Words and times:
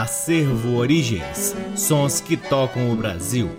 Acervo 0.00 0.76
Origens 0.76 1.54
Sons 1.76 2.22
que 2.22 2.34
tocam 2.34 2.90
o 2.90 2.96
Brasil. 2.96 3.50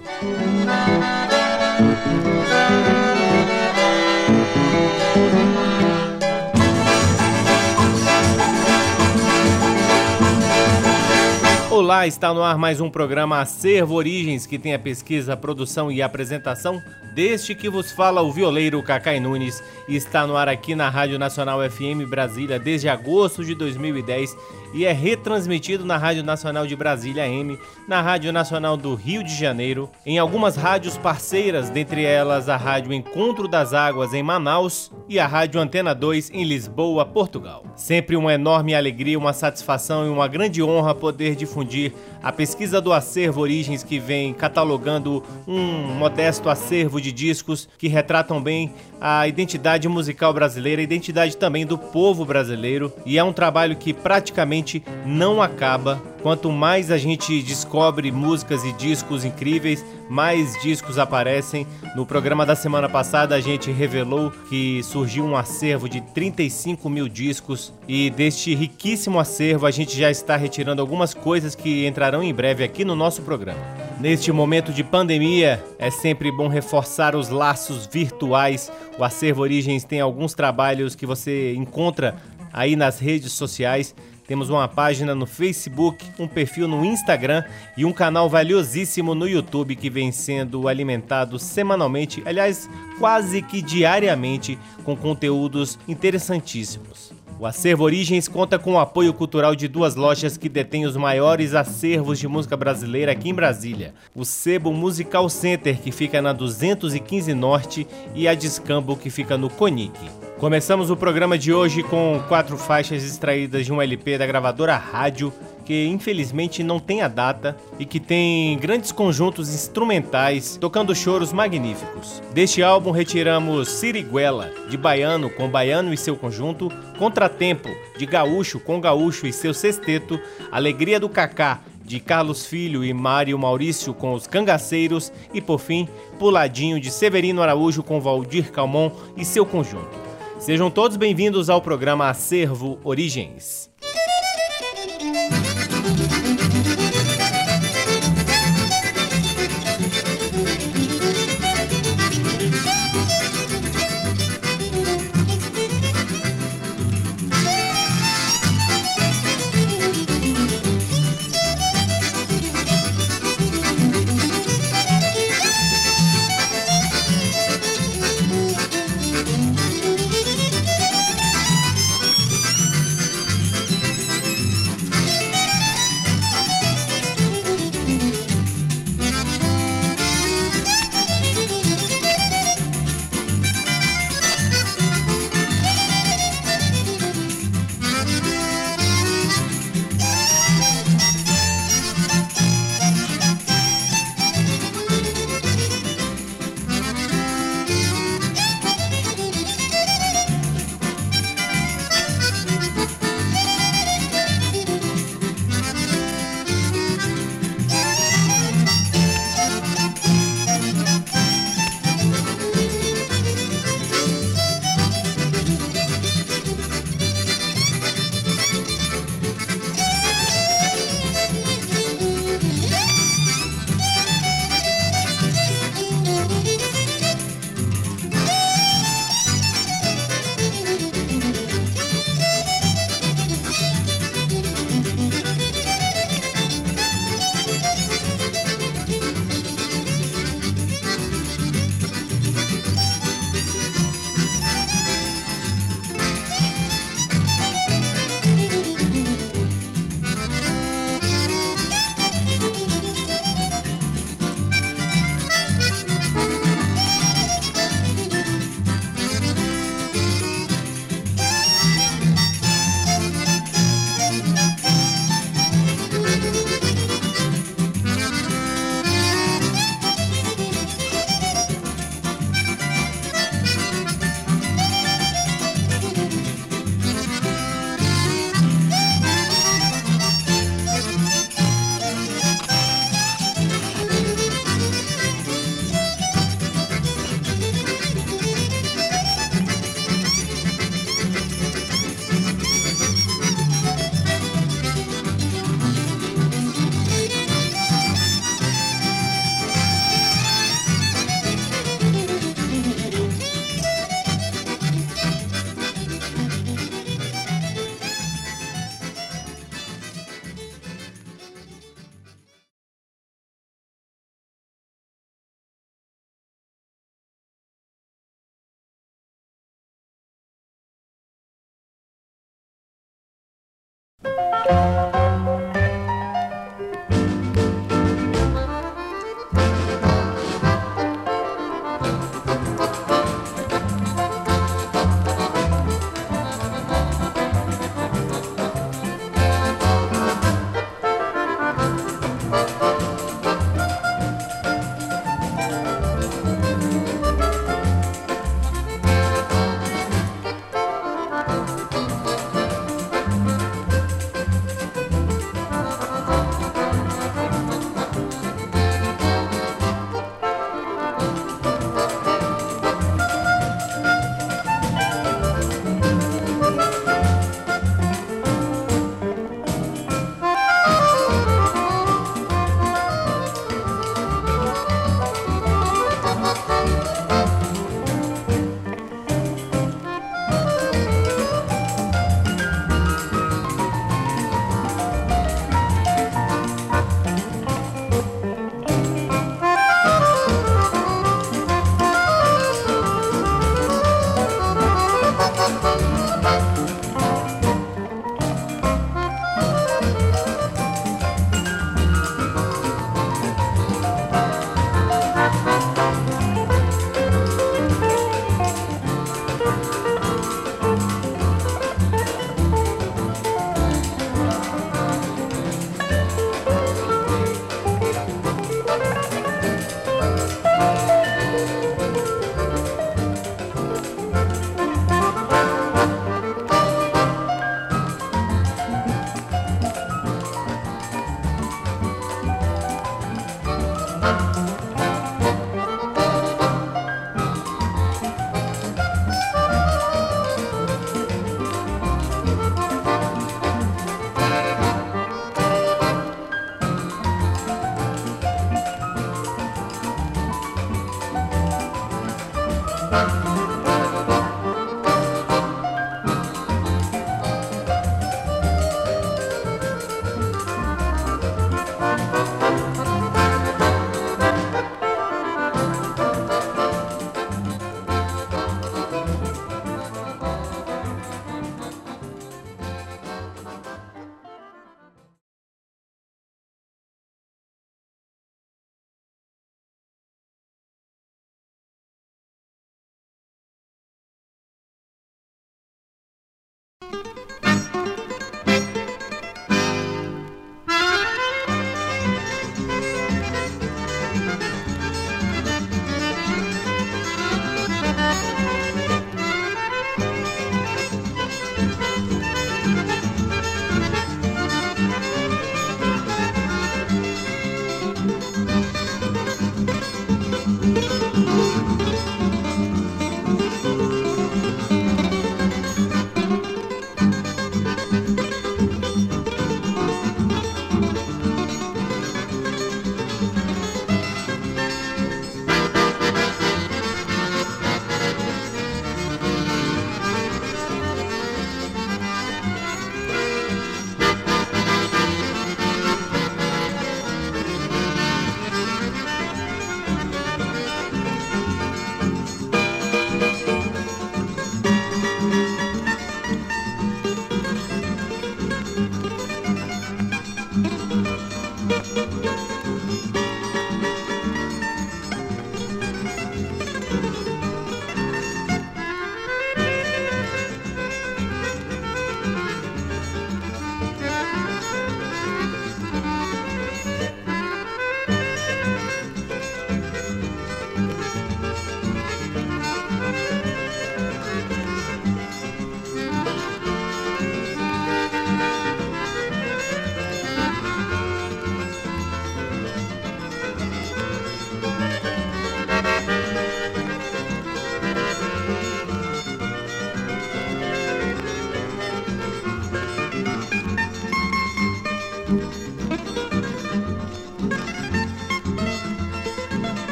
Olá, 11.70 12.08
está 12.08 12.34
no 12.34 12.42
ar 12.42 12.58
mais 12.58 12.82
um 12.82 12.90
programa 12.90 13.40
Acervo 13.40 13.94
Origens, 13.94 14.48
que 14.48 14.58
tem 14.58 14.74
a 14.74 14.80
pesquisa, 14.80 15.38
produção 15.38 15.92
e 15.92 16.02
apresentação 16.02 16.82
deste 17.14 17.54
que 17.54 17.70
vos 17.70 17.92
fala 17.92 18.22
o 18.22 18.32
violeiro 18.32 18.82
Cacai 18.82 19.20
Nunes 19.20 19.62
está 19.88 20.26
no 20.26 20.38
ar 20.38 20.48
aqui 20.48 20.76
na 20.76 20.90
Rádio 20.90 21.20
Nacional 21.20 21.60
FM 21.70 22.08
Brasília 22.08 22.58
desde 22.58 22.88
agosto 22.88 23.44
de 23.44 23.54
2010 23.54 24.36
e 24.74 24.86
é 24.86 24.92
retransmitido 24.92 25.86
na 25.86 25.98
Rádio 25.98 26.24
Nacional 26.24 26.66
de 26.66 26.76
Brasília 26.76 27.28
M, 27.28 27.60
na 27.88 28.02
Rádio 28.02 28.32
Nacional 28.32 28.78
do 28.78 28.96
Rio 28.96 29.24
de 29.24 29.36
Janeiro, 29.36 29.90
em 30.06 30.18
algumas 30.18 30.56
rádios 30.56 30.98
parceiras, 30.98 31.70
dentre 31.70 32.04
elas 32.04 32.48
a 32.48 32.56
Rádio 32.56 32.94
Encontro 32.94 33.48
das 33.48 33.74
Águas 33.74 34.14
em 34.14 34.24
Manaus 34.24 34.92
e 35.10 35.20
a 35.20 35.28
Rádio 35.28 35.60
Antena 35.60 35.94
2 35.94 36.32
em 36.32 36.44
Lisboa, 36.44 37.06
Portugal. 37.06 37.64
Sempre 37.76 38.16
uma 38.16 38.34
enorme 38.34 38.74
alegria, 38.74 39.18
uma 39.18 39.34
satisfação 39.34 40.06
e 40.06 40.10
uma 40.10 40.28
grande 40.28 40.64
honra 40.64 40.96
poder 40.96 41.36
difundir 41.36 41.92
a 42.24 42.32
pesquisa 42.32 42.80
do 42.80 42.94
acervo 42.94 43.42
Origens 43.42 43.84
que 43.84 44.00
vem 44.00 44.34
catalogando 44.34 45.24
um 45.48 45.96
modesto 45.96 46.50
acervo 46.50 47.01
de 47.02 47.12
discos 47.12 47.68
que 47.78 47.88
retratam 47.88 48.42
bem 48.42 48.72
a 49.00 49.28
identidade 49.28 49.88
musical 49.88 50.32
brasileira, 50.32 50.80
a 50.80 50.84
identidade 50.84 51.36
também 51.36 51.66
do 51.66 51.78
povo 51.78 52.24
brasileiro, 52.24 52.94
e 53.06 53.18
é 53.18 53.24
um 53.24 53.34
trabalho 53.34 53.76
que 53.76 53.94
praticamente 53.94 54.84
não 55.06 55.42
acaba. 55.42 56.02
Quanto 56.22 56.52
mais 56.52 56.92
a 56.92 57.00
gente 57.00 57.42
descobre 57.42 58.12
músicas 58.12 58.64
e 58.64 58.72
discos 58.74 59.26
incríveis, 59.26 59.84
mais 60.08 60.62
discos 60.62 61.00
aparecem. 61.00 61.66
No 61.96 62.06
programa 62.06 62.46
da 62.46 62.56
semana 62.56 62.88
passada, 62.88 63.34
a 63.34 63.42
gente 63.42 63.72
revelou 63.72 64.32
que 64.48 64.84
surgiu 64.84 65.26
um 65.26 65.36
acervo 65.36 65.90
de 65.90 66.00
35 66.00 66.88
mil 66.88 67.10
discos, 67.10 67.74
e 67.88 68.12
deste 68.12 68.54
riquíssimo 68.54 69.20
acervo, 69.20 69.66
a 69.66 69.72
gente 69.72 69.98
já 69.98 70.12
está 70.12 70.38
retirando 70.38 70.80
algumas 70.80 71.16
coisas 71.16 71.56
que 71.56 71.88
entrarão 71.88 72.22
em 72.22 72.34
breve 72.34 72.64
aqui 72.64 72.86
no 72.86 72.96
nosso 72.96 73.24
programa. 73.24 73.60
Neste 74.00 74.32
momento 74.32 74.72
de 74.72 74.84
pandemia, 74.84 75.64
é 75.80 75.90
sempre 75.90 76.32
bom 76.32 76.48
reforçar 76.48 76.91
os 77.16 77.30
laços 77.30 77.88
virtuais. 77.88 78.72
O 78.98 79.04
Acervo 79.04 79.42
Origens 79.42 79.84
tem 79.84 80.00
alguns 80.00 80.34
trabalhos 80.34 80.96
que 80.96 81.06
você 81.06 81.54
encontra 81.54 82.16
aí 82.52 82.76
nas 82.76 83.00
redes 83.00 83.32
sociais. 83.32 83.96
Temos 84.28 84.50
uma 84.50 84.68
página 84.68 85.14
no 85.14 85.26
Facebook, 85.26 86.06
um 86.20 86.28
perfil 86.28 86.68
no 86.68 86.86
Instagram 86.86 87.44
e 87.76 87.84
um 87.84 87.92
canal 87.92 88.30
valiosíssimo 88.30 89.14
no 89.14 89.28
YouTube 89.28 89.76
que 89.76 89.90
vem 89.90 90.12
sendo 90.12 90.68
alimentado 90.68 91.38
semanalmente, 91.38 92.24
aliás, 92.26 92.70
quase 92.98 93.42
que 93.42 93.62
diariamente, 93.62 94.58
com 94.86 94.96
conteúdos 94.96 95.78
interessantíssimos. 95.88 97.21
O 97.42 97.46
Acervo 97.48 97.84
Origens 97.86 98.28
conta 98.28 98.60
com 98.60 98.74
o 98.74 98.80
apoio 98.80 99.12
cultural 99.12 99.56
de 99.56 99.68
duas 99.68 99.96
lojas 99.96 100.38
que 100.38 100.48
detêm 100.48 100.86
os 100.86 100.96
maiores 100.96 101.56
acervos 101.56 102.20
de 102.20 102.28
música 102.28 102.56
brasileira 102.56 103.14
aqui 103.14 103.30
em 103.30 103.34
Brasília. 103.34 103.96
O 104.14 104.24
Sebo 104.24 104.72
Musical 104.72 105.28
Center, 105.28 105.82
que 105.82 105.92
fica 105.92 106.22
na 106.22 106.34
215 106.34 107.34
Norte, 107.34 107.88
e 108.14 108.28
a 108.28 108.36
Discambo, 108.36 108.96
que 108.96 109.10
fica 109.10 109.40
no 109.40 109.50
Conic. 109.50 109.98
Começamos 110.38 110.92
o 110.92 110.96
programa 110.96 111.36
de 111.36 111.52
hoje 111.52 111.82
com 111.82 112.22
quatro 112.28 112.60
faixas 112.60 113.04
extraídas 113.04 113.66
de 113.66 113.74
um 113.74 113.82
LP 113.82 114.20
da 114.20 114.28
gravadora 114.28 114.78
Rádio 114.78 115.34
que 115.72 115.88
infelizmente 115.88 116.64
não 116.64 116.82
tem 116.82 117.02
a 117.02 117.08
data 117.08 117.56
e 117.80 117.86
que 117.86 117.98
tem 117.98 118.58
grandes 118.58 118.92
conjuntos 118.92 119.56
instrumentais 119.56 120.58
tocando 120.60 120.94
choros 120.94 121.32
magníficos. 121.32 122.22
Deste 122.34 122.62
álbum 122.62 122.92
retiramos 122.92 123.70
Siriguela, 123.70 124.52
de 124.70 124.76
Baiano 124.76 125.30
com 125.30 125.48
Baiano 125.48 125.94
e 125.94 125.98
seu 125.98 126.18
conjunto, 126.18 126.70
Contratempo, 127.00 127.70
de 127.98 128.06
Gaúcho 128.06 128.60
com 128.60 128.82
Gaúcho 128.82 129.26
e 129.26 129.32
seu 129.32 129.54
sexteto, 129.54 130.20
Alegria 130.52 131.00
do 131.00 131.08
Cacá, 131.08 131.62
de 131.86 132.02
Carlos 132.02 132.46
Filho 132.46 132.84
e 132.84 132.94
Mário 132.94 133.40
Maurício 133.40 133.94
com 133.94 134.12
os 134.12 134.28
Cangaceiros 134.28 135.10
e, 135.34 135.40
por 135.40 135.60
fim, 135.62 135.88
Puladinho 136.20 136.82
de 136.82 136.92
Severino 136.92 137.42
Araújo 137.42 137.82
com 137.82 138.02
Valdir 138.02 138.52
Calmon 138.52 138.92
e 139.16 139.24
seu 139.24 139.46
conjunto. 139.46 139.98
Sejam 140.38 140.70
todos 140.70 140.98
bem-vindos 140.98 141.50
ao 141.50 141.62
programa 141.62 142.10
Acervo 142.10 142.78
Origens. 142.84 143.71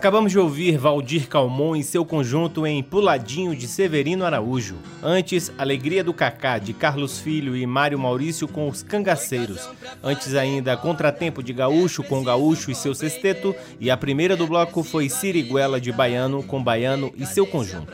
Acabamos 0.00 0.32
de 0.32 0.38
ouvir 0.38 0.78
Valdir 0.78 1.28
Calmon 1.28 1.76
e 1.76 1.84
seu 1.84 2.06
conjunto 2.06 2.66
em 2.66 2.82
Puladinho 2.82 3.54
de 3.54 3.68
Severino 3.68 4.24
Araújo. 4.24 4.76
Antes, 5.02 5.52
Alegria 5.58 6.02
do 6.02 6.14
Cacá 6.14 6.56
de 6.56 6.72
Carlos 6.72 7.18
Filho 7.18 7.54
e 7.54 7.66
Mário 7.66 7.98
Maurício 7.98 8.48
com 8.48 8.66
os 8.66 8.82
Cangaceiros. 8.82 9.68
Antes 10.02 10.34
ainda, 10.34 10.74
Contratempo 10.74 11.42
de 11.42 11.52
Gaúcho 11.52 12.02
com 12.02 12.24
Gaúcho 12.24 12.70
e 12.70 12.74
seu 12.74 12.94
sexteto. 12.94 13.54
E 13.78 13.90
a 13.90 13.96
primeira 13.96 14.34
do 14.34 14.46
bloco 14.46 14.82
foi 14.82 15.10
Siriguela 15.10 15.78
de 15.78 15.92
Baiano 15.92 16.42
com 16.42 16.64
Baiano 16.64 17.12
e 17.14 17.26
seu 17.26 17.46
conjunto. 17.46 17.92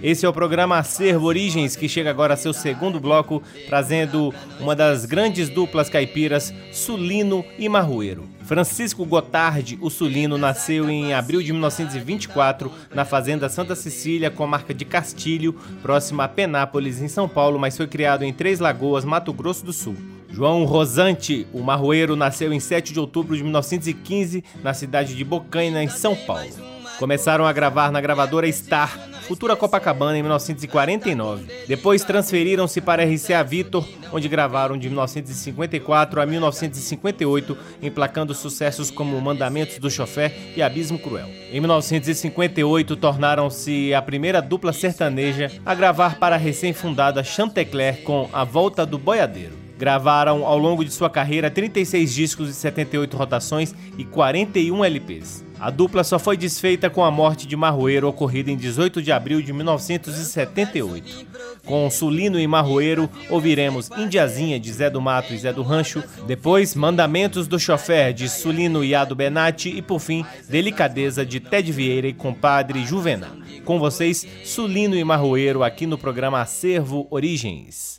Esse 0.00 0.24
é 0.24 0.28
o 0.28 0.32
programa 0.32 0.78
Acervo 0.78 1.26
Origens, 1.26 1.74
que 1.74 1.88
chega 1.88 2.08
agora 2.08 2.34
a 2.34 2.36
seu 2.36 2.52
segundo 2.52 3.00
bloco, 3.00 3.42
trazendo 3.66 4.32
uma 4.60 4.76
das 4.76 5.04
grandes 5.04 5.48
duplas 5.48 5.88
caipiras, 5.88 6.54
Sulino 6.72 7.44
e 7.58 7.68
Marroeiro. 7.68 8.24
Francisco 8.44 9.04
Gotardi, 9.04 9.76
o 9.82 9.90
Sulino, 9.90 10.38
nasceu 10.38 10.88
em 10.88 11.12
abril 11.12 11.42
de 11.42 11.52
1924 11.52 12.70
na 12.94 13.04
Fazenda 13.04 13.48
Santa 13.48 13.74
Cecília, 13.74 14.30
com 14.30 14.44
a 14.44 14.46
marca 14.46 14.72
de 14.72 14.84
Castilho, 14.84 15.52
próxima 15.82 16.24
a 16.24 16.28
Penápolis, 16.28 17.02
em 17.02 17.08
São 17.08 17.28
Paulo, 17.28 17.58
mas 17.58 17.76
foi 17.76 17.88
criado 17.88 18.24
em 18.24 18.32
Três 18.32 18.60
Lagoas, 18.60 19.04
Mato 19.04 19.32
Grosso 19.32 19.66
do 19.66 19.72
Sul. 19.72 19.96
João 20.30 20.64
Rosante, 20.64 21.44
o 21.52 21.60
marroeiro, 21.60 22.14
nasceu 22.14 22.52
em 22.52 22.60
7 22.60 22.92
de 22.92 23.00
outubro 23.00 23.36
de 23.36 23.42
1915 23.42 24.44
na 24.62 24.72
cidade 24.72 25.16
de 25.16 25.24
Bocaina, 25.24 25.82
em 25.82 25.88
São 25.88 26.14
Paulo. 26.14 26.77
Começaram 26.98 27.46
a 27.46 27.52
gravar 27.52 27.92
na 27.92 28.00
gravadora 28.00 28.50
Star, 28.50 28.98
futura 29.22 29.54
Copacabana, 29.54 30.18
em 30.18 30.22
1949. 30.22 31.46
Depois 31.68 32.02
transferiram-se 32.02 32.80
para 32.80 33.04
RCA 33.04 33.44
Victor, 33.44 33.86
onde 34.12 34.28
gravaram 34.28 34.76
de 34.76 34.88
1954 34.88 36.20
a 36.20 36.26
1958, 36.26 37.56
emplacando 37.80 38.34
sucessos 38.34 38.90
como 38.90 39.20
Mandamentos 39.20 39.78
do 39.78 39.88
Chofé 39.88 40.34
e 40.56 40.60
Abismo 40.60 40.98
Cruel. 40.98 41.28
Em 41.52 41.60
1958, 41.60 42.96
tornaram-se 42.96 43.94
a 43.94 44.02
primeira 44.02 44.42
dupla 44.42 44.72
sertaneja 44.72 45.52
a 45.64 45.76
gravar 45.76 46.18
para 46.18 46.34
a 46.34 46.38
recém-fundada 46.38 47.22
Chantecler 47.22 48.02
com 48.02 48.28
A 48.32 48.42
Volta 48.42 48.84
do 48.84 48.98
Boiadeiro. 48.98 49.56
Gravaram 49.78 50.44
ao 50.44 50.58
longo 50.58 50.84
de 50.84 50.90
sua 50.90 51.08
carreira 51.08 51.48
36 51.48 52.12
discos 52.12 52.48
e 52.50 52.54
78 52.54 53.16
rotações 53.16 53.72
e 53.96 54.04
41 54.04 54.84
LPs. 54.84 55.47
A 55.60 55.70
dupla 55.70 56.04
só 56.04 56.18
foi 56.18 56.36
desfeita 56.36 56.88
com 56.88 57.04
a 57.04 57.10
morte 57.10 57.46
de 57.46 57.56
Marroeiro 57.56 58.08
ocorrida 58.08 58.50
em 58.50 58.56
18 58.56 59.02
de 59.02 59.10
abril 59.10 59.42
de 59.42 59.52
1978. 59.52 61.26
Com 61.64 61.90
Sulino 61.90 62.38
e 62.38 62.46
Marroeiro, 62.46 63.10
ouviremos 63.28 63.90
Indiazinha 63.96 64.58
de 64.60 64.72
Zé 64.72 64.88
do 64.88 65.00
Mato 65.00 65.34
e 65.34 65.38
Zé 65.38 65.52
do 65.52 65.62
Rancho, 65.62 66.02
depois 66.26 66.74
Mandamentos 66.74 67.48
do 67.48 67.58
Chofer 67.58 68.12
de 68.12 68.28
Sulino 68.28 68.84
e 68.84 68.94
Ado 68.94 69.14
Benatti 69.14 69.68
e 69.68 69.82
por 69.82 69.98
fim 69.98 70.24
Delicadeza 70.48 71.26
de 71.26 71.40
Ted 71.40 71.70
Vieira 71.72 72.06
e 72.06 72.14
Compadre 72.14 72.86
Juvenal. 72.86 73.32
Com 73.64 73.78
vocês, 73.78 74.26
Sulino 74.44 74.96
e 74.96 75.04
Marroeiro 75.04 75.62
aqui 75.62 75.86
no 75.86 75.98
programa 75.98 76.40
Acervo 76.40 77.06
Origens. 77.10 77.98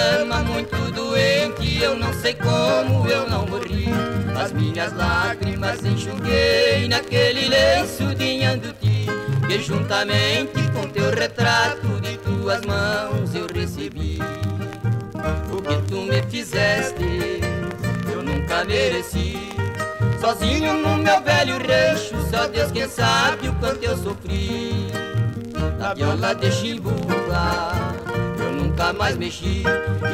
Cama 0.00 0.42
muito 0.42 0.76
doente, 0.92 1.82
eu 1.82 1.96
não 1.96 2.12
sei 2.14 2.34
como 2.34 3.06
eu 3.06 3.28
não 3.28 3.46
morri. 3.46 3.88
As 4.42 4.52
minhas 4.52 4.92
lágrimas 4.94 5.84
enxuguei 5.84 6.88
naquele 6.88 7.48
lenço 7.48 8.14
de 8.14 8.42
Anduti 8.42 9.06
Que 9.46 9.60
juntamente 9.60 10.62
com 10.72 10.88
teu 10.88 11.10
retrato 11.10 12.00
de 12.00 12.16
tuas 12.18 12.62
mãos 12.64 13.34
eu 13.34 13.46
recebi. 13.54 14.18
O 15.52 15.60
que 15.60 15.82
tu 15.88 16.00
me 16.02 16.22
fizeste, 16.22 17.40
eu 18.10 18.22
nunca 18.22 18.64
mereci. 18.64 19.36
Sozinho 20.20 20.74
no 20.74 20.96
meu 20.96 21.20
velho 21.22 21.56
rancho, 21.58 22.16
só 22.30 22.46
Deus 22.46 22.70
quem 22.72 22.88
sabe 22.88 23.48
o 23.48 23.54
quanto 23.54 23.84
eu 23.84 23.96
sofri. 23.96 24.90
Na 25.78 25.94
viola 25.94 26.34
de 26.34 26.50
chimbuca 26.52 28.00
nunca 28.80 28.92
mais 28.94 29.16
mexi. 29.18 29.62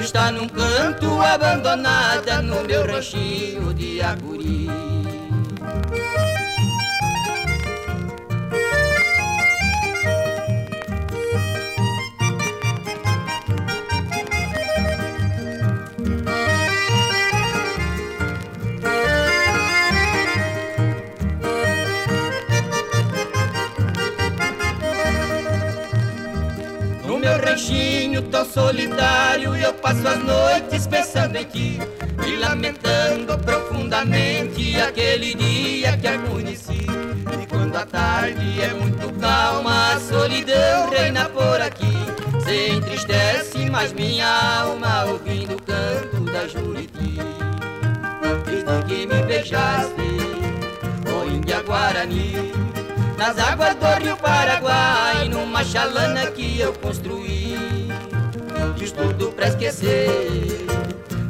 Está 0.01 0.33
num 0.33 0.49
canto 0.49 1.21
abandonada 1.23 2.43
No 2.43 2.65
meu 2.65 2.85
ranchinho 2.85 3.73
de 3.73 4.03
aguri 4.03 4.67
tão 28.37 28.45
solitário 28.45 29.57
Eu 29.57 29.73
passo 29.75 30.07
as 30.07 30.19
noites 30.23 30.87
pensando 30.87 31.37
em 31.37 31.45
ti 31.45 31.79
E 32.27 32.37
lamentando 32.37 33.39
profundamente 33.39 34.79
Aquele 34.81 35.35
dia 35.35 35.97
que 35.97 36.07
a 36.07 36.19
conheci 36.19 36.87
E 37.43 37.47
quando 37.47 37.77
a 37.77 37.87
tarde 37.87 38.61
é 38.61 38.75
muito 38.75 39.13
calma 39.21 39.95
A 39.95 40.01
solidão 40.01 40.91
reina 40.91 41.27
por 41.27 41.61
aqui. 41.61 41.97
Se 42.45 42.73
entristece 42.73 43.71
mais 43.71 43.93
minha 43.93 44.61
alma 44.61 45.05
Ouvindo 45.07 45.55
o 45.55 45.63
canto 45.63 46.21
da 46.31 46.47
Juriti. 46.47 47.19
Desde 48.45 48.85
que 48.87 49.07
me 49.07 49.23
beijaste 49.23 50.17
Ó 51.11 51.25
Índia 51.25 51.63
Guarani. 51.63 52.53
Nas 53.17 53.39
águas 53.39 53.75
do 53.77 54.05
rio 54.05 54.17
Paraguai, 54.19 55.27
numa 55.31 55.65
chalana 55.65 56.27
que 56.27 56.61
eu 56.61 56.75
construí. 56.75 57.76
Fiz 58.79 58.93
tudo 58.93 59.33
pra 59.33 59.49
esquecer, 59.49 60.09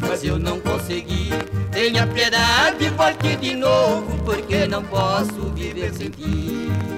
mas 0.00 0.24
eu 0.24 0.38
não 0.38 0.58
consegui. 0.60 1.30
Tenha 1.70 2.06
piedade, 2.06 2.88
volte 2.90 3.36
de 3.36 3.54
novo, 3.54 4.18
porque 4.24 4.66
não 4.66 4.82
posso 4.82 5.52
viver 5.54 5.92
sem 5.94 6.10
ti. 6.10 6.95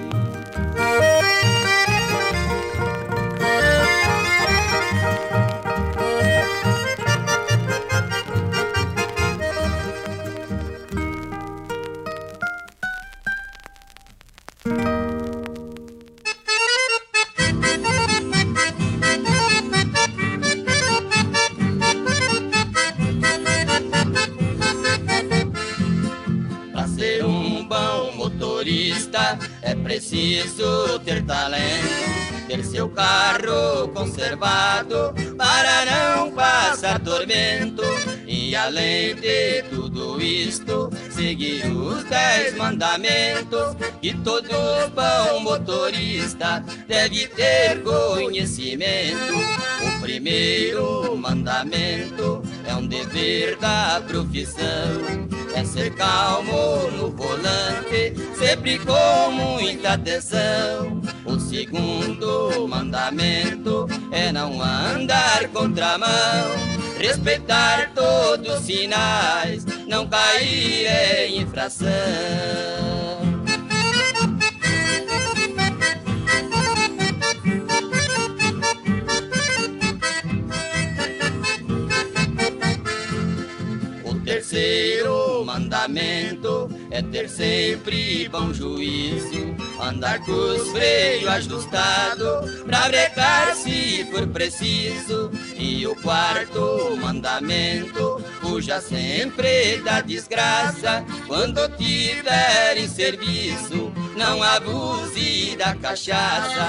Carro 34.39 34.79
conservado 34.79 35.15
para 35.37 35.85
não 35.85 36.33
passar 36.33 37.01
tormento. 37.01 37.83
E 38.27 38.55
além 38.55 39.15
de 39.17 39.63
tudo 39.65 40.21
isto, 40.21 40.91
seguir 41.11 41.67
os 41.67 42.05
dez 42.05 42.55
mandamentos 42.57 43.77
que 44.01 44.15
todo 44.19 44.49
bom 44.95 45.41
motorista 45.41 46.65
deve 46.87 47.27
ter 47.29 47.83
conhecimento. 47.83 49.35
O 49.83 50.01
primeiro 50.01 51.17
mandamento 51.17 52.43
é 52.69 52.75
um 52.75 52.87
dever 52.87 53.57
da 53.57 54.03
profissão 54.07 55.29
é 55.59 55.65
ser 55.65 55.93
calmo 55.95 56.89
no 56.93 57.11
volante, 57.11 58.15
sempre 58.39 58.79
com 58.79 59.31
muita 59.33 59.95
atenção. 59.95 61.01
O 61.25 61.39
segundo 61.41 62.69
mandamento 62.69 63.89
é 64.13 64.31
não 64.31 64.63
andar 64.63 65.49
contramão, 65.49 66.09
respeitar 66.99 67.91
todos 67.93 68.55
os 68.55 68.65
sinais, 68.65 69.65
não 69.89 70.07
cair 70.07 70.87
em 71.27 71.41
infração. 71.41 72.98
É 86.91 87.03
ter 87.03 87.29
sempre 87.29 88.29
bom 88.29 88.53
juízo, 88.53 89.55
andar 89.81 90.19
com 90.21 90.33
os 90.33 90.69
freios 90.71 91.29
ajustados, 91.29 92.63
pra 92.63 92.89
brecar 92.89 93.55
se 93.55 94.07
for 94.11 94.27
preciso. 94.27 95.31
E 95.57 95.87
o 95.87 95.95
quarto 95.97 96.97
mandamento, 97.01 98.23
fuja 98.41 98.81
sempre 98.81 99.79
da 99.79 100.01
desgraça, 100.01 101.05
quando 101.27 101.69
tiver 101.77 102.77
em 102.77 102.89
serviço, 102.89 103.93
não 104.17 104.43
abuse 104.43 105.57
da 105.57 105.75
cachaça. 105.75 106.69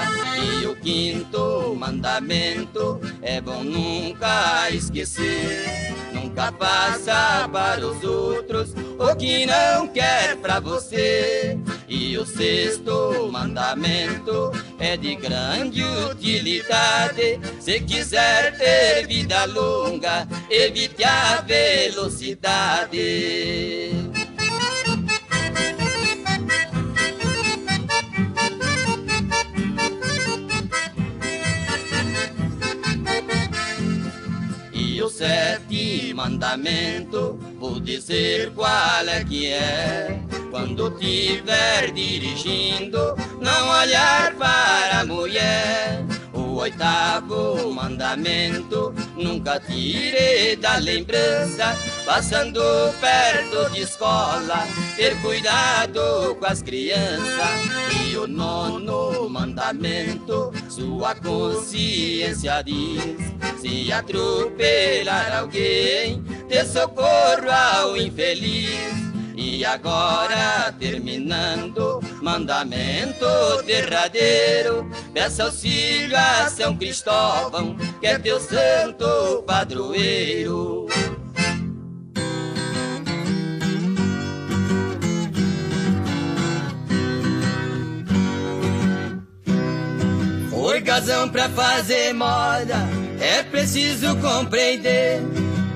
E 0.62 0.66
o 0.66 0.76
quinto 0.76 1.74
mandamento, 1.76 3.00
é 3.22 3.40
bom 3.40 3.62
nunca 3.62 4.70
esquecer, 4.70 5.94
nunca 6.30 6.52
passa 6.52 7.48
para 7.52 7.84
os 7.84 8.04
outros 8.04 8.72
o 8.98 9.16
que 9.16 9.44
não 9.46 9.88
quer 9.88 10.36
pra 10.36 10.60
você. 10.60 11.58
E 11.88 12.16
o 12.16 12.24
sexto 12.24 13.28
mandamento 13.32 14.52
é 14.78 14.96
de 14.96 15.16
grande 15.16 15.82
utilidade. 15.82 17.40
Se 17.58 17.80
quiser 17.80 18.56
ter 18.56 19.06
vida 19.06 19.44
longa, 19.46 20.28
evite 20.48 21.02
a 21.04 21.42
velocidade. 21.42 23.00
Sete 35.20 36.14
mandamento, 36.14 37.38
vou 37.58 37.78
dizer 37.78 38.50
qual 38.54 39.06
é 39.06 39.22
que 39.22 39.48
é. 39.48 40.18
Quando 40.50 40.90
tiver 40.92 41.92
dirigindo, 41.92 43.14
não 43.38 43.68
olhar 43.68 44.34
para 44.36 45.00
a 45.00 45.04
mulher. 45.04 46.02
O 46.32 46.54
oitavo 46.54 47.70
mandamento, 47.70 48.94
nunca 49.14 49.60
tire 49.60 50.56
da 50.56 50.76
lembrança, 50.76 51.76
passando 52.06 52.62
perto 52.98 53.70
de 53.74 53.82
escola, 53.82 54.66
ter 54.96 55.20
cuidado 55.20 56.34
com 56.36 56.46
as 56.46 56.62
crianças. 56.62 57.60
E 58.10 58.16
o 58.16 58.26
nono 58.26 59.28
mandamento, 59.28 60.50
sua 60.70 61.14
consciência 61.14 62.62
diz: 62.62 63.39
se 63.60 63.92
atropelar 63.92 65.38
alguém, 65.38 66.22
dê 66.48 66.64
socorro 66.64 67.50
ao 67.50 67.96
infeliz. 67.96 68.98
E 69.36 69.64
agora, 69.64 70.72
terminando, 70.78 72.00
mandamento 72.22 73.26
derradeiro, 73.64 74.90
peça 75.14 75.44
auxílio 75.44 76.16
a 76.16 76.48
São 76.48 76.76
Cristóvão, 76.76 77.76
que 78.00 78.06
é 78.06 78.18
teu 78.18 78.40
santo 78.40 79.42
padroeiro. 79.46 80.86
Foi 90.50 90.80
gazão 90.80 91.28
pra 91.30 91.48
fazer 91.48 92.12
moda, 92.12 92.99
é 93.20 93.42
preciso 93.42 94.16
compreender 94.16 95.20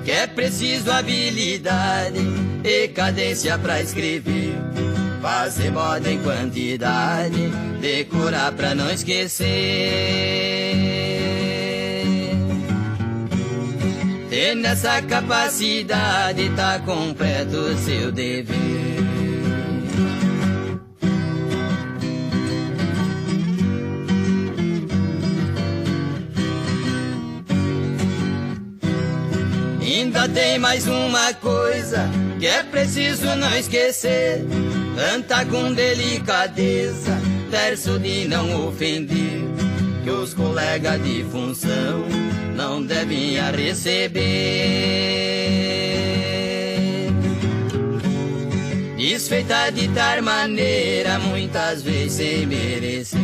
que 0.05 0.11
é 0.11 0.27
preciso 0.27 0.91
habilidade 0.91 2.19
e 2.63 2.89
cadência 2.89 3.59
pra 3.59 3.81
escrever. 3.81 4.55
Fazer 5.23 5.71
moda 5.71 6.11
em 6.11 6.19
quantidade, 6.23 7.49
decorar 7.81 8.53
pra 8.53 8.75
não 8.75 8.91
esquecer. 8.91 9.47
Ter 14.29 14.55
nessa 14.57 15.01
capacidade 15.01 16.51
tá 16.51 16.79
completo 16.81 17.57
o 17.57 17.79
seu 17.79 18.13
dever. 18.13 19.14
Ainda 29.97 30.29
tem 30.29 30.59
mais 30.59 30.89
uma 30.89 31.33
coisa 31.35 32.11
que 32.41 32.49
é 32.49 32.65
preciso 32.65 33.27
não 33.37 33.57
esquecer. 33.57 34.45
Canta 34.97 35.47
com 35.47 35.73
delicadeza, 35.73 37.17
verso 37.49 37.97
de 38.01 38.27
não 38.27 38.67
ofender, 38.67 39.45
que 40.03 40.11
os 40.11 40.35
colegas 40.35 41.01
de 41.01 41.23
função 41.31 42.05
não 42.57 42.85
devem 42.85 43.39
a 43.39 43.53
receber. 43.53 44.21
Desfeita 48.97 49.71
de 49.71 49.87
tal 49.91 50.23
maneira, 50.23 51.21
muitas 51.21 51.83
vezes 51.83 52.15
sem 52.15 52.47
merecer. 52.47 53.21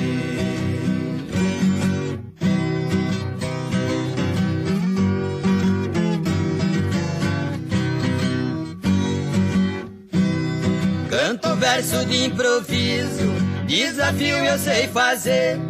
Canto 11.31 11.55
verso 11.55 12.05
de 12.07 12.25
improviso, 12.25 13.33
desafio 13.64 14.37
eu 14.38 14.59
sei 14.59 14.88
fazer. 14.88 15.61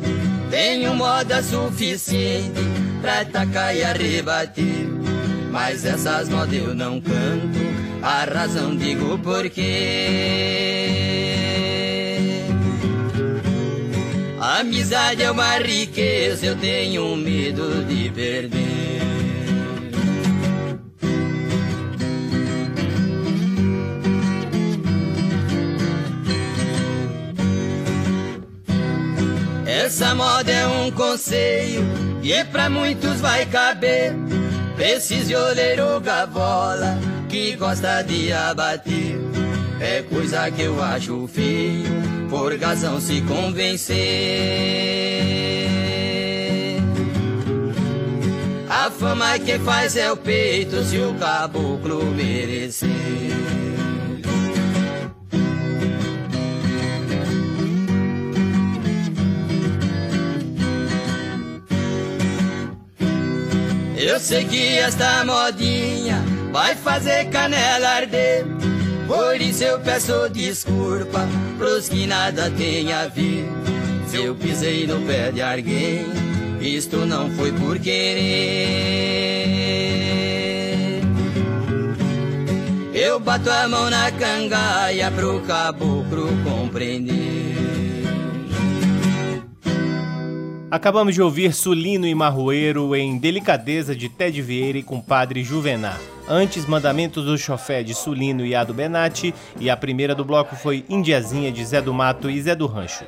Tenho 0.49 0.95
moda 0.95 1.43
suficiente 1.43 2.63
pra 3.03 3.21
atacar 3.21 3.77
e 3.77 3.83
rebater. 3.83 4.89
Mas 5.51 5.85
essas 5.85 6.31
modas 6.31 6.55
eu 6.55 6.75
não 6.75 6.99
canto, 6.99 7.59
a 8.03 8.25
razão 8.25 8.75
digo 8.75 9.19
porquê. 9.19 9.61
Amizade 14.41 15.23
é 15.23 15.31
uma 15.31 15.59
riqueza, 15.59 16.47
eu 16.47 16.57
tenho 16.57 17.15
medo 17.17 17.85
de 17.85 18.09
perder. 18.09 19.10
Essa 29.83 30.15
moda 30.15 30.53
é 30.53 30.67
um 30.67 30.91
conselho 30.91 31.83
e 32.23 32.45
pra 32.45 32.69
muitos 32.69 33.19
vai 33.19 33.47
caber. 33.47 34.15
Precise 34.77 35.35
olheiro 35.35 35.99
gavola 36.01 36.99
que 37.31 37.57
gosta 37.57 38.03
de 38.03 38.31
abater. 38.31 39.19
É 39.81 40.03
coisa 40.03 40.51
que 40.51 40.61
eu 40.63 40.83
acho 40.83 41.27
feio, 41.29 41.89
por 42.29 42.55
razão 42.59 43.01
se 43.01 43.23
convencer. 43.23 43.97
A 48.69 48.91
fama 48.91 49.39
que 49.39 49.59
faz 49.61 49.97
é 49.97 50.13
o 50.13 50.17
peito 50.17 50.85
se 50.85 50.99
o 50.99 51.15
caboclo 51.15 52.05
merecer. 52.05 52.91
Eu 64.03 64.19
sei 64.19 64.47
que 64.47 64.79
esta 64.79 65.27
modinha 65.27 66.25
vai 66.51 66.75
fazer 66.75 67.27
canela 67.27 67.87
arder. 67.87 68.47
Por 69.07 69.39
isso 69.39 69.63
eu 69.63 69.79
peço 69.79 70.27
desculpa 70.31 71.29
pros 71.59 71.87
que 71.91 72.07
nada 72.07 72.51
tem 72.53 72.91
a 72.95 73.09
ver. 73.09 73.45
Se 74.07 74.17
eu 74.25 74.35
pisei 74.35 74.87
no 74.87 75.03
pé 75.03 75.31
de 75.31 75.43
alguém, 75.43 76.07
isto 76.63 77.05
não 77.05 77.31
foi 77.33 77.53
por 77.53 77.79
querer. 77.79 78.23
Eu 82.95 83.21
bato 83.21 83.51
a 83.51 83.69
mão 83.69 83.91
na 83.91 84.11
cangaia 84.13 85.11
pro 85.11 85.41
caboclo 85.41 86.31
compreender. 86.43 87.50
Acabamos 90.71 91.17
de 91.17 91.21
ouvir 91.21 91.53
Sulino 91.53 92.07
e 92.07 92.15
Marroeiro 92.15 92.95
em 92.95 93.19
Delicadeza 93.19 93.93
de 93.93 94.09
Ted 94.09 94.41
Vieira 94.41 94.79
e 94.79 94.85
com 94.85 95.01
Padre 95.01 95.43
Juvenar. 95.43 95.99
Antes, 96.29 96.65
Mandamentos 96.65 97.25
do 97.25 97.37
Chofé 97.37 97.83
de 97.83 97.93
Sulino 97.93 98.47
e 98.47 98.55
Ado 98.55 98.73
Benatti. 98.73 99.35
E 99.59 99.69
a 99.69 99.77
primeira 99.77 100.15
do 100.15 100.25
bloco 100.25 100.55
foi 100.55 100.85
Indiazinha 100.89 101.51
de 101.51 101.65
Zé 101.65 101.83
do 101.83 101.93
Mato 101.93 102.31
e 102.31 102.41
Zé 102.41 102.55
do 102.55 102.67
Rancho. 102.67 103.05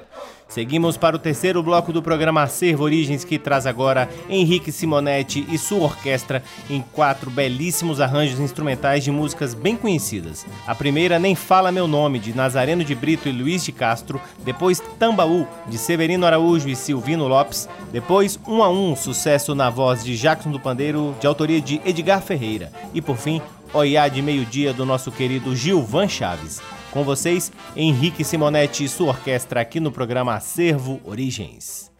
Seguimos 0.52 0.98
para 0.98 1.16
o 1.16 1.18
terceiro 1.18 1.62
bloco 1.62 1.94
do 1.94 2.02
programa 2.02 2.42
Acervo 2.42 2.84
Origens, 2.84 3.24
que 3.24 3.38
traz 3.38 3.66
agora 3.66 4.06
Henrique 4.28 4.70
Simonetti 4.70 5.46
e 5.48 5.56
sua 5.56 5.84
orquestra 5.84 6.44
em 6.68 6.84
quatro 6.92 7.30
belíssimos 7.30 8.02
arranjos 8.02 8.38
instrumentais 8.38 9.02
de 9.02 9.10
músicas 9.10 9.54
bem 9.54 9.74
conhecidas. 9.74 10.44
A 10.66 10.74
primeira, 10.74 11.18
Nem 11.18 11.34
Fala 11.34 11.72
Meu 11.72 11.88
Nome, 11.88 12.18
de 12.18 12.36
Nazareno 12.36 12.84
de 12.84 12.94
Brito 12.94 13.30
e 13.30 13.32
Luiz 13.32 13.64
de 13.64 13.72
Castro. 13.72 14.20
Depois, 14.44 14.78
Tambaú, 14.98 15.46
de 15.68 15.78
Severino 15.78 16.26
Araújo 16.26 16.68
e 16.68 16.76
Silvino 16.76 17.26
Lopes. 17.26 17.66
Depois, 17.90 18.38
Um 18.46 18.62
a 18.62 18.68
Um, 18.68 18.94
sucesso 18.94 19.54
na 19.54 19.70
voz 19.70 20.04
de 20.04 20.18
Jackson 20.18 20.50
do 20.50 20.60
Pandeiro, 20.60 21.16
de 21.18 21.26
autoria 21.26 21.62
de 21.62 21.80
Edgar 21.82 22.20
Ferreira. 22.20 22.70
E 22.92 23.00
por 23.00 23.16
fim, 23.16 23.40
Oiá 23.72 24.06
de 24.06 24.20
Meio-Dia, 24.20 24.74
do 24.74 24.84
nosso 24.84 25.10
querido 25.10 25.56
Gilvan 25.56 26.08
Chaves. 26.08 26.60
Com 26.92 27.02
vocês, 27.04 27.50
Henrique 27.74 28.22
Simonetti 28.22 28.84
e 28.84 28.88
sua 28.88 29.08
orquestra 29.08 29.62
aqui 29.62 29.80
no 29.80 29.90
programa 29.90 30.34
Acervo 30.34 31.00
Origens. 31.06 31.90